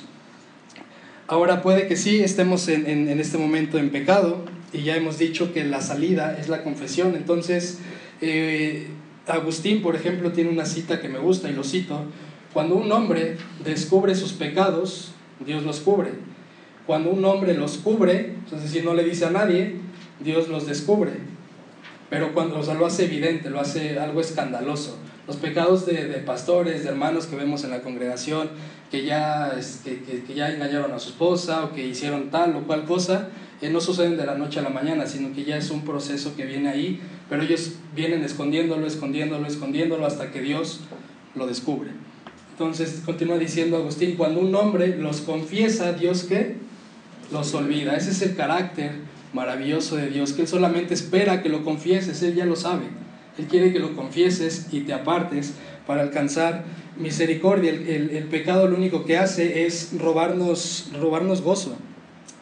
[1.28, 5.20] Ahora puede que sí estemos en, en, en este momento en pecado, y ya hemos
[5.20, 7.16] dicho que la salida es la confesión.
[7.16, 7.80] Entonces,
[8.22, 8.88] eh,
[9.28, 12.06] Agustín, por ejemplo, tiene una cita que me gusta y lo cito.
[12.54, 15.12] Cuando un hombre descubre sus pecados,
[15.46, 16.12] Dios los cubre.
[16.86, 19.78] Cuando un hombre los cubre, es decir, no le dice a nadie,
[20.20, 21.12] Dios los descubre.
[22.10, 25.00] pero cuando, o sea, lo hace evidente, lo hace algo escandaloso.
[25.26, 28.50] Los pecados de, de pastores, de hermanos que vemos en la congregación,
[28.92, 29.52] que ya,
[29.84, 33.30] que, que, ya engañaron a su esposa o que hicieron tal o cual cosa,
[33.64, 36.36] eh, no suceden de la noche a la mañana, sino que ya es un proceso
[36.36, 37.00] que viene ahí,
[37.30, 40.82] pero ellos vienen escondiéndolo, escondiéndolo, escondiéndolo hasta que Dios
[41.36, 41.92] lo descubre.
[42.52, 46.58] Entonces continúa diciendo Agustín, cuando un hombre los confiesa, Dios qué?
[47.32, 47.96] Los olvida.
[47.96, 48.92] Ese es el carácter
[49.34, 52.86] maravilloso de Dios, que Él solamente espera que lo confieses, Él ya lo sabe.
[53.38, 55.54] Él quiere que lo confieses y te apartes
[55.88, 56.66] para alcanzar
[56.98, 57.72] misericordia.
[57.72, 61.76] El, el, pecado lo único que hace es robarnos, robarnos gozo.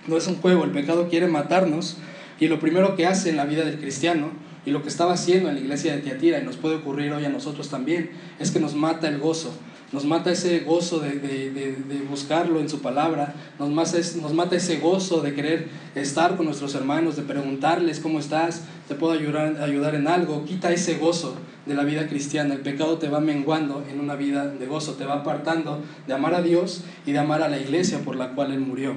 [0.07, 1.97] No es un juego, el pecado quiere matarnos
[2.39, 4.29] y lo primero que hace en la vida del cristiano
[4.65, 7.25] y lo que estaba haciendo en la iglesia de Tiatira y nos puede ocurrir hoy
[7.25, 9.53] a nosotros también es que nos mata el gozo
[9.91, 14.55] nos mata ese gozo de, de, de, buscarlo en su palabra, nos mata, nos mata
[14.55, 19.61] ese gozo de querer estar con nuestros hermanos, de preguntarles cómo estás, te puedo ayudar,
[19.61, 21.35] ayudar en algo, quita ese gozo
[21.65, 25.05] de la vida cristiana, el pecado te va menguando en una vida de gozo, te
[25.05, 28.53] va apartando de amar a Dios y de amar a la iglesia por la cual
[28.53, 28.95] Él murió.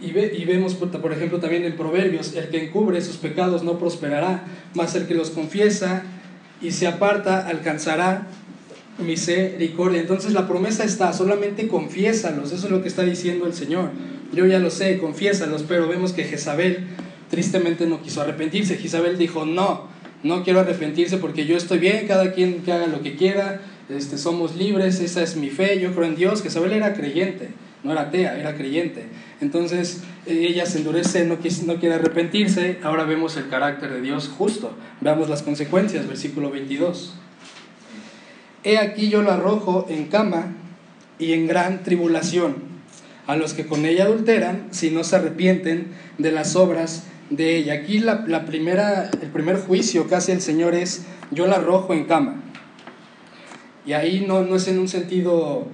[0.00, 3.78] Y, ve, y, vemos, por ejemplo, también en Proverbios, el que encubre sus pecados no
[3.78, 6.02] prosperará, mas el que los confiesa
[6.60, 8.26] y se aparta alcanzará
[8.98, 10.00] misericordia.
[10.00, 13.90] Entonces la promesa está, solamente confiésalos, eso es lo que está diciendo el Señor.
[14.32, 16.86] Yo ya lo sé, confiésalos, pero vemos que Jezabel
[17.30, 18.76] tristemente no quiso arrepentirse.
[18.76, 19.88] Jezabel dijo, no,
[20.22, 24.18] no quiero arrepentirse porque yo estoy bien, cada quien que haga lo que quiera, este,
[24.18, 26.42] somos libres, esa es mi fe, yo creo en Dios.
[26.42, 27.50] Jezabel era creyente,
[27.84, 29.04] no era atea, era creyente.
[29.40, 32.78] Entonces ella se endurece, no, quiere arrepentirse.
[32.82, 34.74] Ahora vemos el carácter de Dios justo.
[35.00, 37.14] Veamos las consecuencias, versículo 22.
[38.64, 40.54] He aquí yo lo arrojo en cama
[41.18, 42.56] y en gran tribulación
[43.26, 47.74] a los que con ella adulteran si no se arrepienten de las obras de ella.
[47.74, 51.92] Aquí la, la primera, el primer juicio que hace el Señor es yo la arrojo
[51.92, 52.42] en cama.
[53.86, 55.68] Y ahí no, no es en un sentido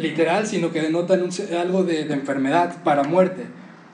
[0.00, 1.18] literal, sino que denota
[1.60, 3.44] algo de, enfermedad para muerte.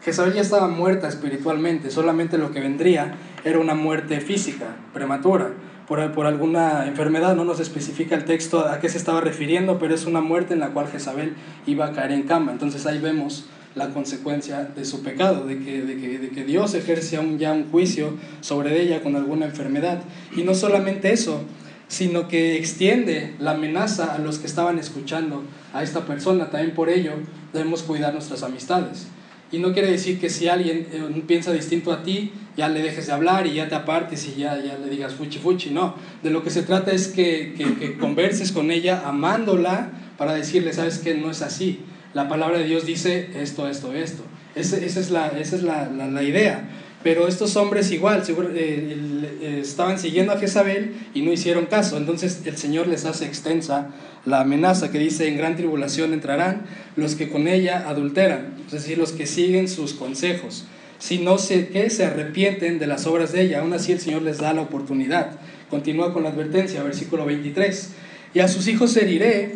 [0.03, 3.15] Jezabel ya estaba muerta espiritualmente, solamente lo que vendría
[3.45, 5.51] era una muerte física, prematura,
[5.89, 9.95] por, por alguna enfermedad, no nos especifica el texto a qué se estaba refiriendo, pero
[9.95, 11.35] es una muerte en la cual Jezabel
[11.67, 12.53] iba a caer en cama.
[12.53, 16.75] Entonces ahí vemos la consecuencia de su pecado, de que, de que, de que Dios
[16.75, 20.03] ejerce ya un juicio sobre ella con alguna enfermedad.
[20.35, 21.43] Y no solamente eso,
[21.89, 26.51] sino que extiende la amenaza a los que estaban escuchando a esta persona.
[26.51, 27.13] También por ello
[27.53, 29.07] debemos cuidar nuestras amistades.
[29.53, 33.07] Y no quiere decir que si alguien eh, piensa distinto a ti, ya le dejes
[33.07, 35.71] de hablar y ya te apartes y ya, ya le digas fuchi fuchi.
[35.71, 40.73] No, de lo que se trata es que, que, converses con ella amándola para decirle,
[40.73, 41.81] sabes que no es así.
[42.15, 44.25] La palabra de Dios dice esto, esto, esto.
[44.57, 46.69] esa es, la, esa es la, la idea.
[47.07, 48.97] Pero estos hombres igual eh,
[49.41, 51.99] eh, estaban siguiendo a Jezabel y no hicieron caso.
[51.99, 53.91] Entonces el Señor les hace extensa
[54.25, 56.63] la amenaza que dice, en gran tribulación entrarán
[56.97, 60.65] los que con ella adulteran, es decir, los que siguen sus consejos.
[60.99, 63.61] Si no sé qué, se arrepienten de las obras de ella.
[63.61, 65.39] Aún así el Señor les da la oportunidad.
[65.71, 67.91] Continúa con la advertencia, versículo 23.
[68.35, 69.55] Y a sus hijos heriré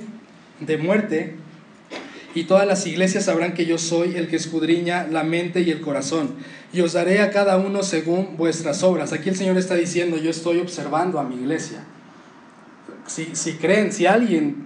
[0.60, 1.34] de muerte
[2.34, 5.80] y todas las iglesias sabrán que yo soy el que escudriña la mente y el
[5.80, 6.36] corazón,
[6.72, 9.12] y os daré a cada uno según vuestras obras.
[9.12, 11.84] Aquí el Señor está diciendo, yo estoy observando a mi iglesia.
[13.06, 14.62] Si, si creen, si alguien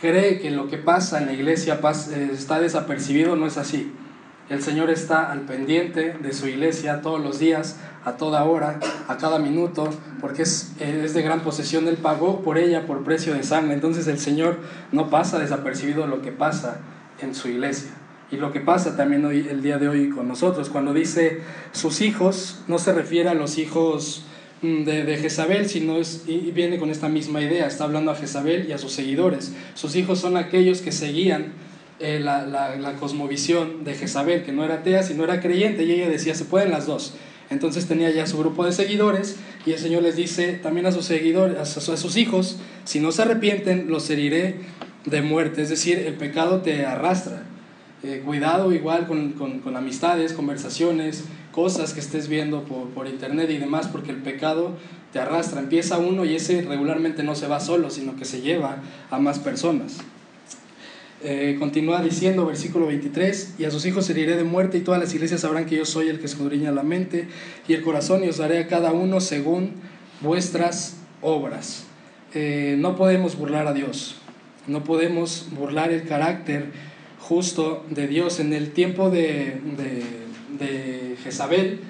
[0.00, 1.80] cree que lo que pasa en la iglesia
[2.12, 3.92] eh, está desapercibido, no es así.
[4.48, 9.16] El Señor está al pendiente de su iglesia todos los días, a toda hora, a
[9.16, 9.90] cada minuto,
[10.20, 11.88] porque es, es, de gran posesión.
[11.88, 13.74] Él pagó por ella por precio de sangre.
[13.74, 14.58] Entonces el Señor
[14.92, 16.78] no pasa desapercibido lo que pasa
[17.20, 17.90] en su iglesia.
[18.30, 22.00] Y lo que pasa también hoy, el día de hoy con nosotros, cuando dice sus
[22.00, 24.24] hijos, no se refiere a los hijos
[24.62, 28.16] mm, de, de, Jezabel, sino es, y viene con esta misma idea, está hablando a
[28.16, 29.52] Jezabel y a sus seguidores.
[29.74, 31.52] Sus hijos son aquellos que seguían
[32.00, 35.92] eh, la, la, la, cosmovisión de Jezabel, que no era atea, sino era creyente, y
[35.92, 37.14] ella decía, se pueden las dos.
[37.48, 41.04] Entonces tenía ya su grupo de seguidores y el Señor les dice también a sus
[41.04, 44.56] seguidores, a sus hijos, si no se arrepienten, los heriré
[45.04, 47.44] de muerte, es decir, el pecado te arrastra.
[48.06, 53.50] Eh, cuidado igual con, con, con, amistades, conversaciones, cosas que estés viendo por, por, internet
[53.50, 54.76] y demás, porque el pecado
[55.12, 55.58] te arrastra.
[55.58, 58.76] Empieza uno y ese regularmente no se va solo, sino que se lleva
[59.10, 59.98] a más personas.
[61.24, 65.12] Eh, continúa diciendo, versículo 23, y a sus hijos heriré de muerte y todas las
[65.12, 67.26] iglesias sabrán que yo soy el que escudriña la mente
[67.66, 69.72] y el corazón y os daré a cada uno según
[70.20, 71.86] vuestras obras.
[72.34, 74.20] Eh, no podemos burlar a Dios
[74.66, 76.70] no podemos burlar el carácter
[77.28, 78.38] justo de Dios.
[78.40, 79.60] En el tiempo de,
[80.58, 81.80] de, Jezabel,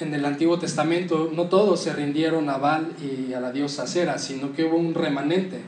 [0.00, 4.18] en el Antiguo Testamento no todos se rindieron a Baal y a la diosa Cera,
[4.18, 5.58] sino que hubo un remanente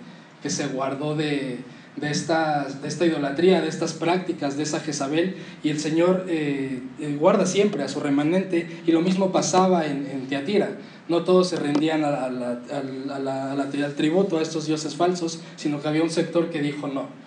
[0.43, 1.59] que se guardó de,
[1.97, 6.81] de, esta, de esta idolatría, de estas prácticas, de esa Jezabel, y el Señor eh,
[6.99, 10.79] eh, guarda siempre a su remanente, y lo mismo pasaba en, en Teatira.
[11.09, 16.51] No todos se rendían al tributo a estos dioses falsos, sino que había un sector
[16.51, 17.23] que dijo no.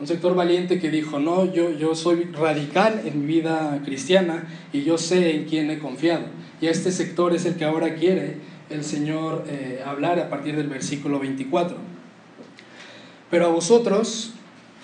[0.00, 4.82] Un sector valiente que dijo, no, yo, yo soy radical en mi vida cristiana y
[4.82, 6.26] yo sé en quién he confiado.
[6.60, 8.36] Y a este sector es el que ahora quiere
[8.70, 11.76] el Señor eh, hablar a partir del versículo 24.
[13.30, 14.32] Pero a vosotros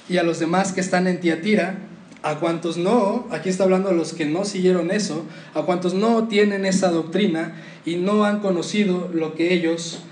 [0.08, 1.78] y a los demás que están en Tiatira,
[2.22, 5.24] a cuantos no, aquí está hablando de los que no siguieron eso,
[5.54, 10.02] a cuantos no tienen esa doctrina y no han conocido lo que ellos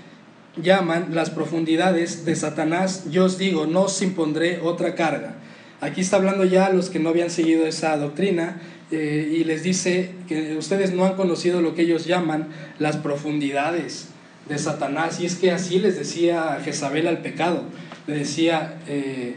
[0.55, 5.35] llaman las profundidades de Satanás, yo os digo, no os impondré otra carga.
[5.81, 8.61] Aquí está hablando ya a los que no habían seguido esa doctrina
[8.91, 12.47] eh, y les dice que ustedes no han conocido lo que ellos llaman
[12.79, 14.07] las profundidades
[14.47, 15.19] de Satanás.
[15.19, 17.63] Y es que así les decía Jezabel al pecado.
[18.07, 19.35] Le decía, eh,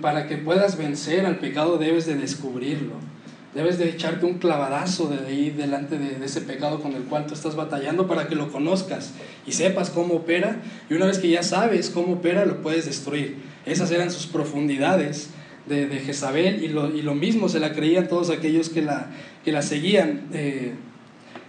[0.00, 3.11] para que puedas vencer al pecado debes de descubrirlo.
[3.54, 7.34] Debes de echarte un clavadazo de ahí delante de, ese pecado con el cual tú
[7.34, 9.12] estás batallando para que lo conozcas
[9.46, 10.62] y sepas cómo opera.
[10.88, 13.36] Y una vez que ya sabes cómo opera, lo puedes destruir.
[13.66, 15.28] Esas eran sus profundidades
[15.66, 19.10] de, de Jezabel y lo, y lo, mismo se la creían todos aquellos que la,
[19.44, 20.72] que la seguían eh,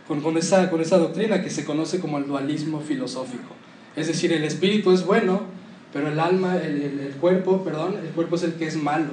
[0.05, 3.55] con, con, esa, con esa doctrina que se conoce como el dualismo filosófico.
[3.95, 5.43] Es decir, el espíritu es bueno,
[5.93, 9.11] pero el alma, el, el, el cuerpo, perdón, el cuerpo es el que es malo.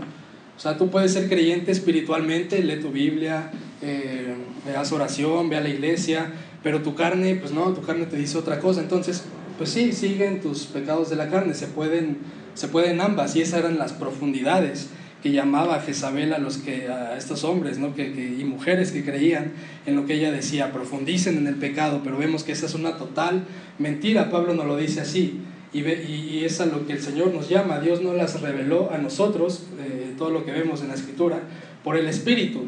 [0.61, 4.35] O sea, tú puedes ser creyente espiritualmente, lee tu Biblia, eh,
[4.77, 6.31] haz oración, ve a la iglesia,
[6.63, 8.83] pero tu carne, pues no, tu carne te dice otra cosa.
[8.83, 9.25] Entonces,
[9.57, 12.19] pues sí, siguen tus pecados de la carne, se pueden
[12.53, 14.89] se pueden ambas, y esas eran las profundidades
[15.23, 17.95] que llamaba Jezabel a, los que, a estos hombres ¿no?
[17.95, 19.53] que, que, y mujeres que creían
[19.87, 22.99] en lo que ella decía, profundicen en el pecado, pero vemos que esa es una
[22.99, 23.45] total
[23.79, 25.41] mentira, Pablo nos lo dice así,
[25.73, 28.91] y, ve, y, es a lo que el Señor nos llama, Dios no las reveló
[28.93, 31.41] a nosotros, eh, todo lo que vemos en la Escritura,
[31.85, 32.67] por el Espíritu,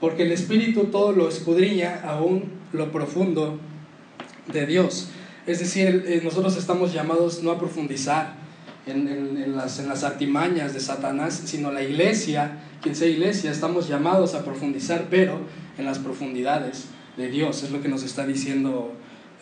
[0.00, 3.58] porque el Espíritu todo lo escudriña aún lo profundo
[4.52, 5.08] de Dios.
[5.46, 8.44] Es decir, eh, nosotros estamos llamados no a profundizar,
[8.86, 13.50] en, en, en, las, en las artimañas de Satanás, sino la iglesia, quien sea iglesia,
[13.50, 15.40] estamos llamados a profundizar, pero
[15.78, 16.86] en las profundidades
[17.16, 18.92] de Dios, es lo que nos está diciendo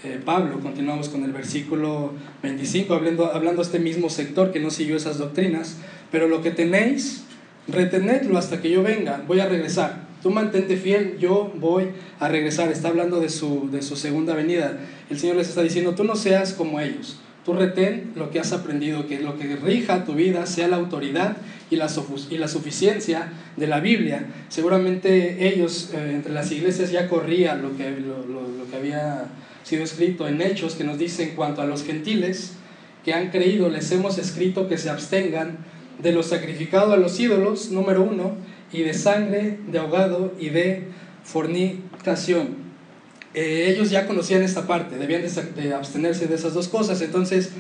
[0.05, 0.61] eh, Pablo.
[0.61, 2.13] Continuamos con el versículo
[2.43, 5.79] 25, hablando, hablando este mismo sector que no siguió esas doctrinas,
[6.11, 7.25] pero lo que tenéis,
[7.69, 10.09] retenedlo hasta que yo venga, voy a regresar.
[10.23, 11.89] Tú mantente fiel, yo voy
[12.21, 12.71] a regresar.
[12.71, 14.79] Está hablando de su, de su segunda venida.
[15.11, 17.19] El Señor les está diciendo, tú no seas como ellos.
[17.45, 21.37] Tú retén lo que has aprendido, que lo que rija tu vida sea la autoridad
[21.71, 21.89] y la,
[22.31, 24.27] y la suficiencia de la Biblia.
[24.49, 29.25] Seguramente ellos, eh, entre las iglesias, ya corría lo que, lo, lo, lo, que había
[29.65, 32.53] sido escrito en Hechos, que nos dice en cuanto a los gentiles
[33.05, 35.59] que han creído, les hemos escrito que se abstengan
[35.99, 38.37] de lo sacrificado a los ídolos, número uno,
[38.73, 40.89] y de sangre, de ahogado y de
[41.25, 42.63] fornicación
[43.35, 47.01] eh, ellos ya conocían esta parte, debían de, de, abstenerse de esas dos cosas.
[47.01, 47.51] Entonces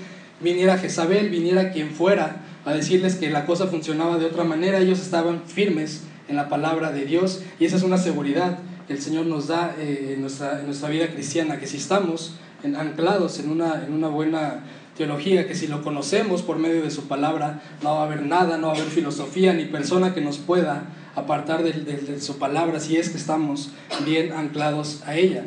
[0.41, 5.01] viniera Jezabel, viniera quien fuera a decirles que la cosa funcionaba de otra manera, ellos
[5.01, 8.59] estaban firmes en la palabra de Dios y esa es una seguridad
[8.93, 12.35] el Señor nos da eh, en, nuestra, vida cristiana, que si estamos
[12.77, 14.65] anclados en una, en una buena
[14.97, 18.59] teología, que si lo conocemos por medio de su palabra, no va a haber nada,
[18.59, 22.79] no va a haber filosofía ni persona que nos pueda apartar de, de su palabra
[22.79, 23.71] si es que estamos
[24.05, 25.45] bien anclados a ella.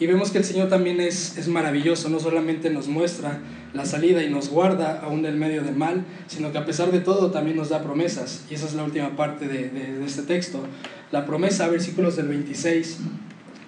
[0.00, 3.40] Y vemos que el Señor también es, es maravilloso, no solamente nos muestra
[3.74, 7.00] la salida y nos guarda aún en medio del mal, sino que a pesar de
[7.00, 8.44] todo también nos da promesas.
[8.50, 10.66] Y esa es la última parte de, de, de este texto.
[11.12, 12.98] La promesa, versículos del 26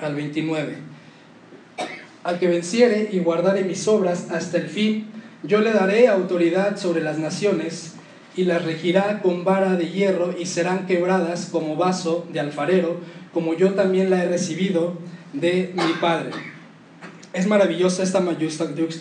[0.01, 0.77] al 29.
[2.25, 5.07] Al que venciere y guardare mis obras hasta el fin,
[5.45, 7.95] yo le daré autoridad sobre las naciones
[8.37, 12.99] y las regirá con vara de hierro y serán quebradas como vaso de alfarero,
[13.33, 14.99] como yo también la he recibido
[15.41, 16.33] de mi Padre.
[17.33, 18.23] Es maravillosa esta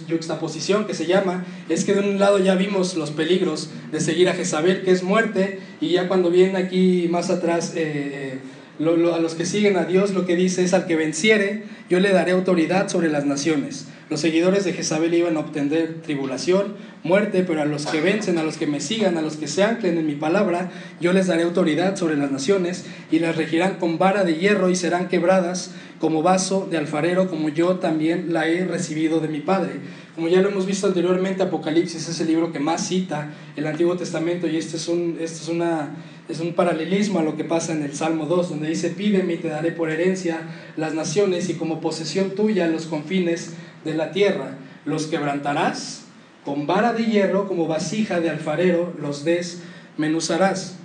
[0.09, 4.27] juxtaposición que se llama, es que de un lado ya vimos los peligros de seguir
[4.27, 8.39] a Jezabel, que es muerte, y ya cuando viene aquí más atrás eh,
[8.79, 12.11] a los que siguen a Dios, lo que dice es al que venciere, yo le
[12.11, 13.87] daré autoridad sobre las naciones.
[14.07, 18.43] Los seguidores de Jezabel iban a obtener tribulación, muerte, pero a los que vencen, a
[18.43, 20.69] los que me sigan, a los que se anclen en mi palabra,
[21.01, 24.75] yo les daré autoridad sobre las naciones y las regirán con vara de hierro y
[24.75, 29.71] serán quebradas como vaso de alfarero, como yo también la he recibido de mi Padre.
[30.13, 33.97] Como ya lo hemos visto anteriormente, Apocalipsis es el libro que más cita el Antiguo
[33.97, 35.95] Testamento y este es un, este es una,
[36.29, 39.37] es un paralelismo a lo que pasa en el Salmo 2, donde dice, pídeme y
[39.37, 40.41] te daré por herencia
[40.77, 43.53] las naciones y como posesión tuya los confines
[43.85, 44.57] de la tierra.
[44.83, 46.03] Los quebrantarás
[46.43, 50.77] con vara de hierro, como vasija de alfarero, los desmenuzarás.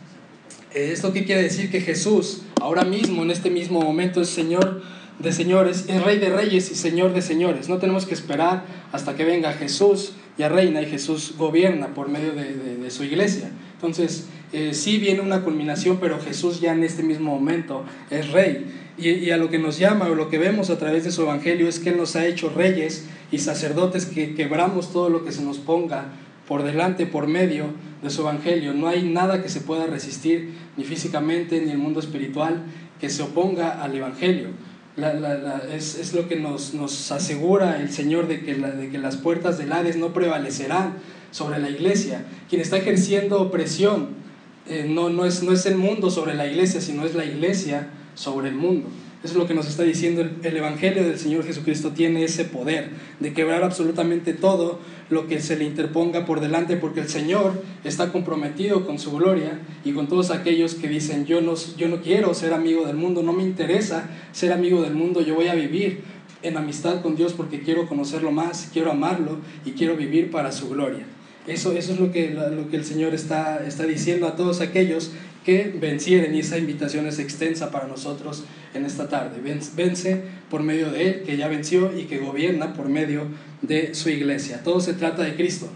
[0.73, 1.71] ¿Esto qué quiere decir?
[1.71, 4.83] Que Jesús, ahora mismo, en este mismo momento, es Señor
[5.19, 7.69] de señores, es rey de reyes y señor de señores.
[7.69, 12.33] No tenemos que esperar hasta que venga Jesús ya reina y Jesús gobierna por medio
[12.33, 13.51] de, su iglesia.
[13.81, 18.67] Entonces, eh, sí viene una culminación, pero Jesús ya en este mismo momento es rey.
[18.99, 21.67] Y, a lo que nos llama o lo que vemos a través de su evangelio
[21.67, 25.43] es que Él nos ha hecho reyes y sacerdotes que quebramos todo lo que se
[25.43, 26.13] nos ponga
[26.47, 27.67] por delante, por medio
[28.03, 28.75] de su evangelio.
[28.75, 32.65] No hay nada que se pueda resistir, ni físicamente, ni el mundo espiritual,
[33.01, 34.49] que se oponga al evangelio
[34.97, 39.97] es, lo que nos, asegura el Señor de que, de que las puertas del Hades
[39.97, 40.95] no prevalecerán
[41.31, 42.25] sobre la iglesia.
[42.49, 44.21] Quien está ejerciendo opresión
[44.67, 47.89] eh, no, no, es, no es el mundo sobre la iglesia, sino es la iglesia
[48.15, 48.89] sobre el mundo.
[49.23, 51.91] Eso es lo que nos está diciendo el, Evangelio del Señor Jesucristo.
[51.91, 52.89] Tiene ese poder
[53.21, 54.79] de quebrar absolutamente todo
[55.11, 59.61] lo que se le interponga por delante, porque el Señor está comprometido con su gloria
[59.85, 63.23] y con todos aquellos que dicen, yo no, yo no quiero ser amigo del mundo,
[63.23, 66.01] no me interesa ser amigo del mundo, yo voy a vivir
[66.43, 70.71] en amistad con Dios porque quiero conocerlo más, quiero amarlo y quiero vivir para su
[70.71, 71.05] gloria.
[71.51, 75.11] Eso, eso es lo que, lo que el Señor está, está diciendo a todos aquellos
[75.45, 78.45] que vencieren y esa invitación es extensa para nosotros
[78.75, 79.41] en esta tarde.
[79.77, 83.25] Vence por medio de Él, que ya venció y que gobierna por medio
[83.63, 84.63] de su iglesia.
[84.63, 85.69] Todo se trata de Cristo.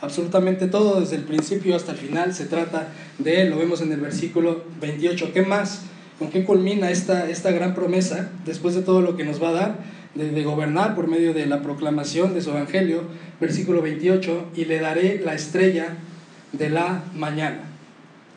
[0.00, 3.50] Absolutamente todo, desde el principio hasta el final, se trata de Él.
[3.50, 5.32] Lo vemos en el versículo 28.
[5.32, 5.82] ¿Qué más?
[6.18, 9.52] ¿Con qué culmina esta, esta gran promesa después de todo lo que nos va a
[9.52, 9.78] dar?
[10.14, 13.04] De, gobernar por medio de la proclamación de su evangelio,
[13.40, 15.96] versículo 28, y le daré la estrella
[16.52, 17.62] de la mañana.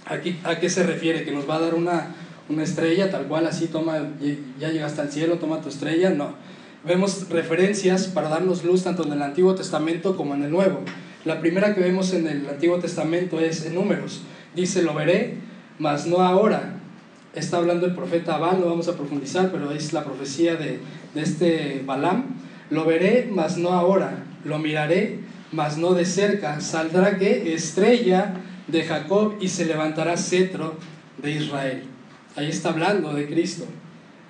[0.05, 1.25] Aquí, ¿A qué se refiere?
[1.25, 2.15] Que nos va a dar una,
[2.47, 3.97] una estrella, tal cual así toma,
[4.59, 6.35] ya llegaste al cielo, toma tu estrella, no.
[6.85, 10.81] Vemos referencias para darnos luz tanto en el Antiguo Testamento como en el Nuevo.
[11.25, 14.21] La primera que vemos en el Antiguo Testamento es en números.
[14.55, 15.39] Dice, lo veré,
[15.79, 16.75] mas no ahora.
[17.35, 20.79] Está hablando el profeta Abán, no vamos a profundizar, pero es la profecía de,
[21.13, 22.25] de este Balaam.
[22.69, 24.23] Lo veré, mas no ahora.
[24.45, 25.19] Lo miraré,
[25.51, 26.61] mas no de cerca.
[26.61, 28.35] Saldrá que estrella
[28.67, 30.75] de Jacob y se levantará cetro
[31.21, 31.83] de Israel.
[32.35, 33.65] Ahí está hablando de Cristo.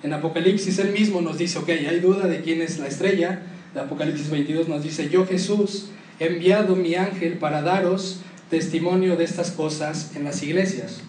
[0.02, 3.42] En Apocalipsis él mismo nos dice, ok, hay duda de quién es la estrella.
[3.74, 9.24] De Apocalipsis 22 nos dice, yo Jesús he enviado mi ángel para daros testimonio de
[9.24, 11.00] estas cosas en las iglesias.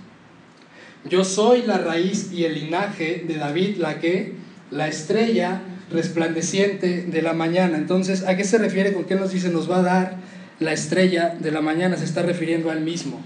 [1.05, 4.33] Yo soy la raíz y el linaje de David, la que,
[4.71, 7.77] la estrella resplandeciente de la mañana.
[7.77, 10.17] Entonces, ¿a qué se refiere con qué nos dice nos va a dar
[10.59, 11.97] la estrella de la mañana?
[11.97, 13.21] Se está refiriendo al mismo.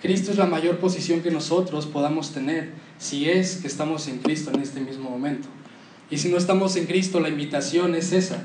[0.00, 4.50] Cristo es la mayor posición que nosotros podamos tener si es que estamos en Cristo
[4.54, 5.48] en este mismo momento.
[6.10, 8.38] Y si no estamos en Cristo, la invitación es esa.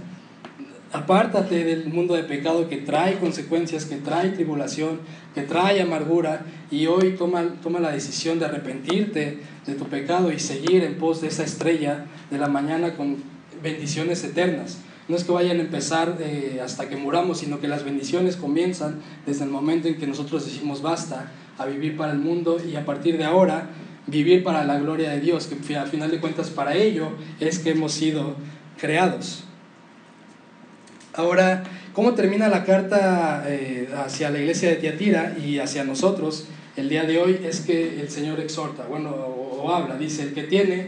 [0.94, 5.00] Apártate del mundo de pecado que trae consecuencias, que trae tribulación,
[5.34, 10.38] que trae amargura y hoy toma, toma la decisión de arrepentirte de tu pecado y
[10.38, 13.18] seguir en pos de esa estrella de la mañana con
[13.64, 14.78] bendiciones eternas.
[15.08, 19.02] No es que vayan a empezar eh, hasta que muramos, sino que las bendiciones comienzan
[19.26, 22.86] desde el momento en que nosotros decimos basta a vivir para el mundo y a
[22.86, 23.68] partir de ahora
[24.06, 27.72] vivir para la gloria de Dios, que al final de cuentas para ello es que
[27.72, 28.36] hemos sido
[28.78, 29.46] creados.
[31.16, 36.46] Ahora, ¿cómo termina la carta eh, hacia la iglesia de Tiatira y hacia nosotros
[36.76, 37.40] el día de hoy?
[37.44, 40.88] Es que el Señor exhorta, bueno, o, habla, dice, el que tiene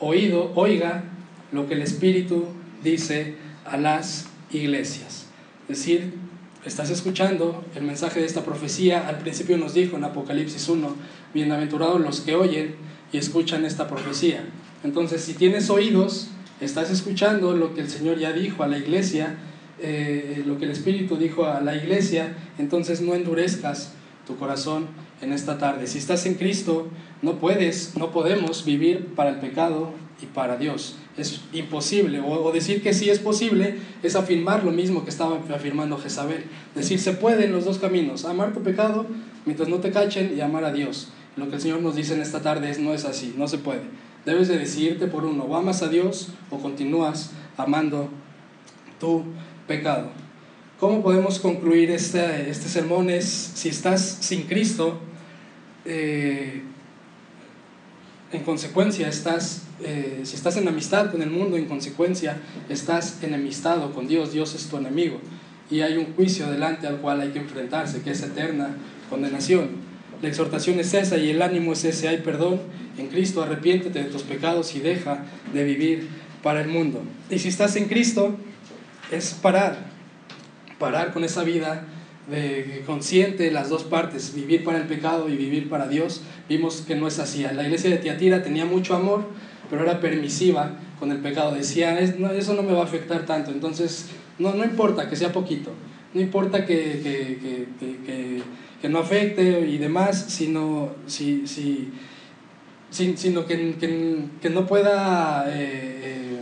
[0.00, 1.04] oído, oiga
[1.52, 2.46] lo que el Espíritu
[2.82, 5.26] dice a las iglesias.
[5.68, 6.14] Es decir,
[6.64, 10.96] estás escuchando el mensaje de esta profecía, al principio nos dijo en Apocalipsis 1,
[11.32, 12.74] bienaventurados los que oyen
[13.12, 14.44] y escuchan esta profecía.
[14.82, 16.26] Entonces, si tienes oídos,
[16.60, 19.36] estás escuchando lo que el Señor ya dijo a la iglesia,
[19.82, 23.92] eh, lo que el Espíritu dijo a la iglesia, entonces no endurezcas
[24.26, 24.86] tu corazón
[25.20, 25.86] en esta tarde.
[25.86, 26.88] Si estás en Cristo,
[27.22, 32.20] no puedes, no podemos vivir para el pecado y para Dios es imposible.
[32.20, 36.44] O, decir que sí es posible es afirmar lo mismo que estaba afirmando Jezabel.
[36.74, 39.06] Decir se pueden los dos caminos, amar tu pecado
[39.44, 41.08] mientras no te cachen y amar a Dios.
[41.36, 43.58] Lo que el Señor nos dice en esta tarde es no es así, no se
[43.58, 43.82] puede.
[44.26, 48.10] Debes de decidirte por uno, o amas a Dios o continúas amando
[48.98, 49.24] tu
[49.70, 50.10] pecado.
[50.80, 53.08] ¿Cómo podemos concluir este, este sermón?
[53.08, 54.98] Es, si estás sin Cristo,
[55.84, 56.62] eh,
[58.32, 63.94] en consecuencia estás, eh, si estás en amistad con el mundo, en consecuencia estás enemistado
[63.94, 65.20] con Dios, Dios es tu enemigo
[65.70, 68.74] y hay un juicio delante al cual hay que enfrentarse, que es eterna
[69.08, 69.68] condenación.
[70.20, 72.58] La exhortación es esa y el ánimo es ese, hay perdón
[72.98, 76.08] en Cristo, arrepiéntete de tus pecados y deja de vivir
[76.42, 77.02] para el mundo.
[77.30, 78.36] Y si estás en Cristo,
[79.10, 79.86] es parar,
[80.78, 81.86] parar con esa vida
[82.30, 86.22] de consciente las dos partes, vivir para el pecado y vivir para Dios.
[86.48, 87.42] Vimos que no es así.
[87.42, 89.24] La iglesia de Tiatira tenía mucho amor,
[89.68, 91.54] pero era permisiva con el pecado.
[91.54, 94.06] Decía, eso no me va a afectar tanto, entonces
[94.38, 95.70] no, no importa que sea poquito,
[96.14, 97.68] no importa que, que,
[98.06, 98.42] que,
[98.80, 101.92] que no afecte y demás, sino, si, si,
[102.90, 106.39] sino que, no pueda, eh, eh,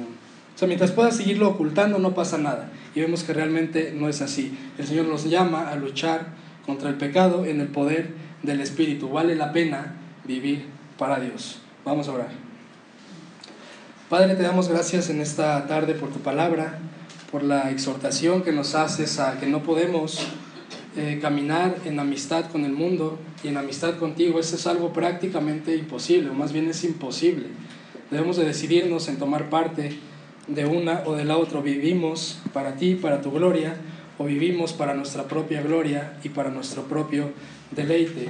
[0.59, 2.73] o sea, mientras pueda seguirlo ocultando no pasa nada.
[2.93, 4.59] Y vemos que realmente no es así.
[4.77, 6.35] El Señor nos llama a luchar
[6.67, 8.11] contra el pecado en el poder
[8.43, 9.09] del Espíritu.
[9.09, 9.95] Vale la pena
[10.25, 10.65] vivir
[10.99, 11.61] para Dios.
[11.85, 12.31] Vamos a orar.
[14.09, 16.81] Padre, te damos gracias en esta tarde por tu palabra,
[17.31, 20.27] por la exhortación que nos haces a que no podemos
[20.97, 24.41] eh, caminar en amistad con el mundo y en amistad contigo.
[24.41, 27.47] Eso es algo prácticamente imposible, o más bien es imposible.
[28.11, 29.97] Debemos de decidirnos en tomar parte
[30.49, 31.61] de una o de la otra.
[31.61, 33.77] Vivimos para ti, para tu gloria,
[34.19, 37.31] o vivimos para nuestra propia gloria y para nuestro propio
[37.71, 38.29] deleite.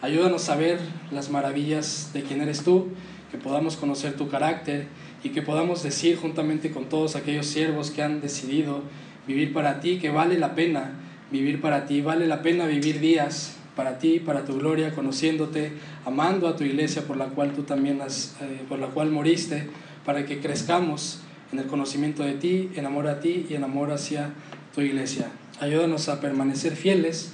[0.00, 0.78] Ayúdanos a ver
[1.10, 2.88] las maravillas de quién eres tú,
[3.30, 4.86] que podamos conocer tu carácter
[5.22, 8.82] y que podamos decir juntamente con todos aquellos siervos que han decidido
[9.26, 10.92] vivir para ti, que vale la pena
[11.30, 15.72] vivir para ti, vale la pena vivir días para ti, para tu gloria, conociéndote,
[16.04, 19.68] amando a tu iglesia por la cual tú también has, eh, por la cual moriste,
[20.04, 21.20] para que crezcamos
[21.52, 24.30] en el conocimiento de ti, en amor a ti y en amor hacia
[24.74, 25.30] tu iglesia.
[25.60, 27.32] Ayúdanos a permanecer fieles,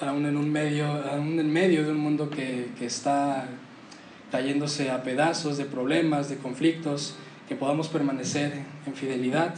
[0.00, 3.48] aún en, un medio, aún en medio de un mundo que, que está
[4.30, 7.14] cayéndose a pedazos de problemas, de conflictos,
[7.48, 8.52] que podamos permanecer
[8.86, 9.54] en fidelidad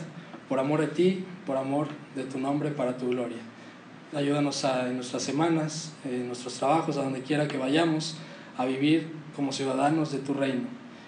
[0.48, 3.38] por amor a ti, por amor de tu nombre, para tu gloria.
[4.14, 8.16] Ayúdanos a, en nuestras semanas, en nuestros trabajos, a donde quiera que vayamos,
[8.56, 10.62] a vivir como ciudadanos de tu reino.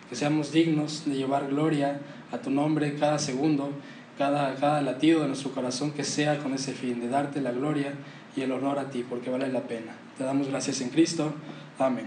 [0.09, 2.01] Que seamos dignos de llevar gloria
[2.33, 3.71] a tu nombre cada segundo,
[4.19, 7.93] cada, cada latido de nuestro corazón, que sea con ese fin, de darte la gloria
[8.35, 9.93] y el honor a ti, porque vale la pena.
[10.19, 11.33] Te damos gracias en Cristo.
[11.79, 12.07] Amén.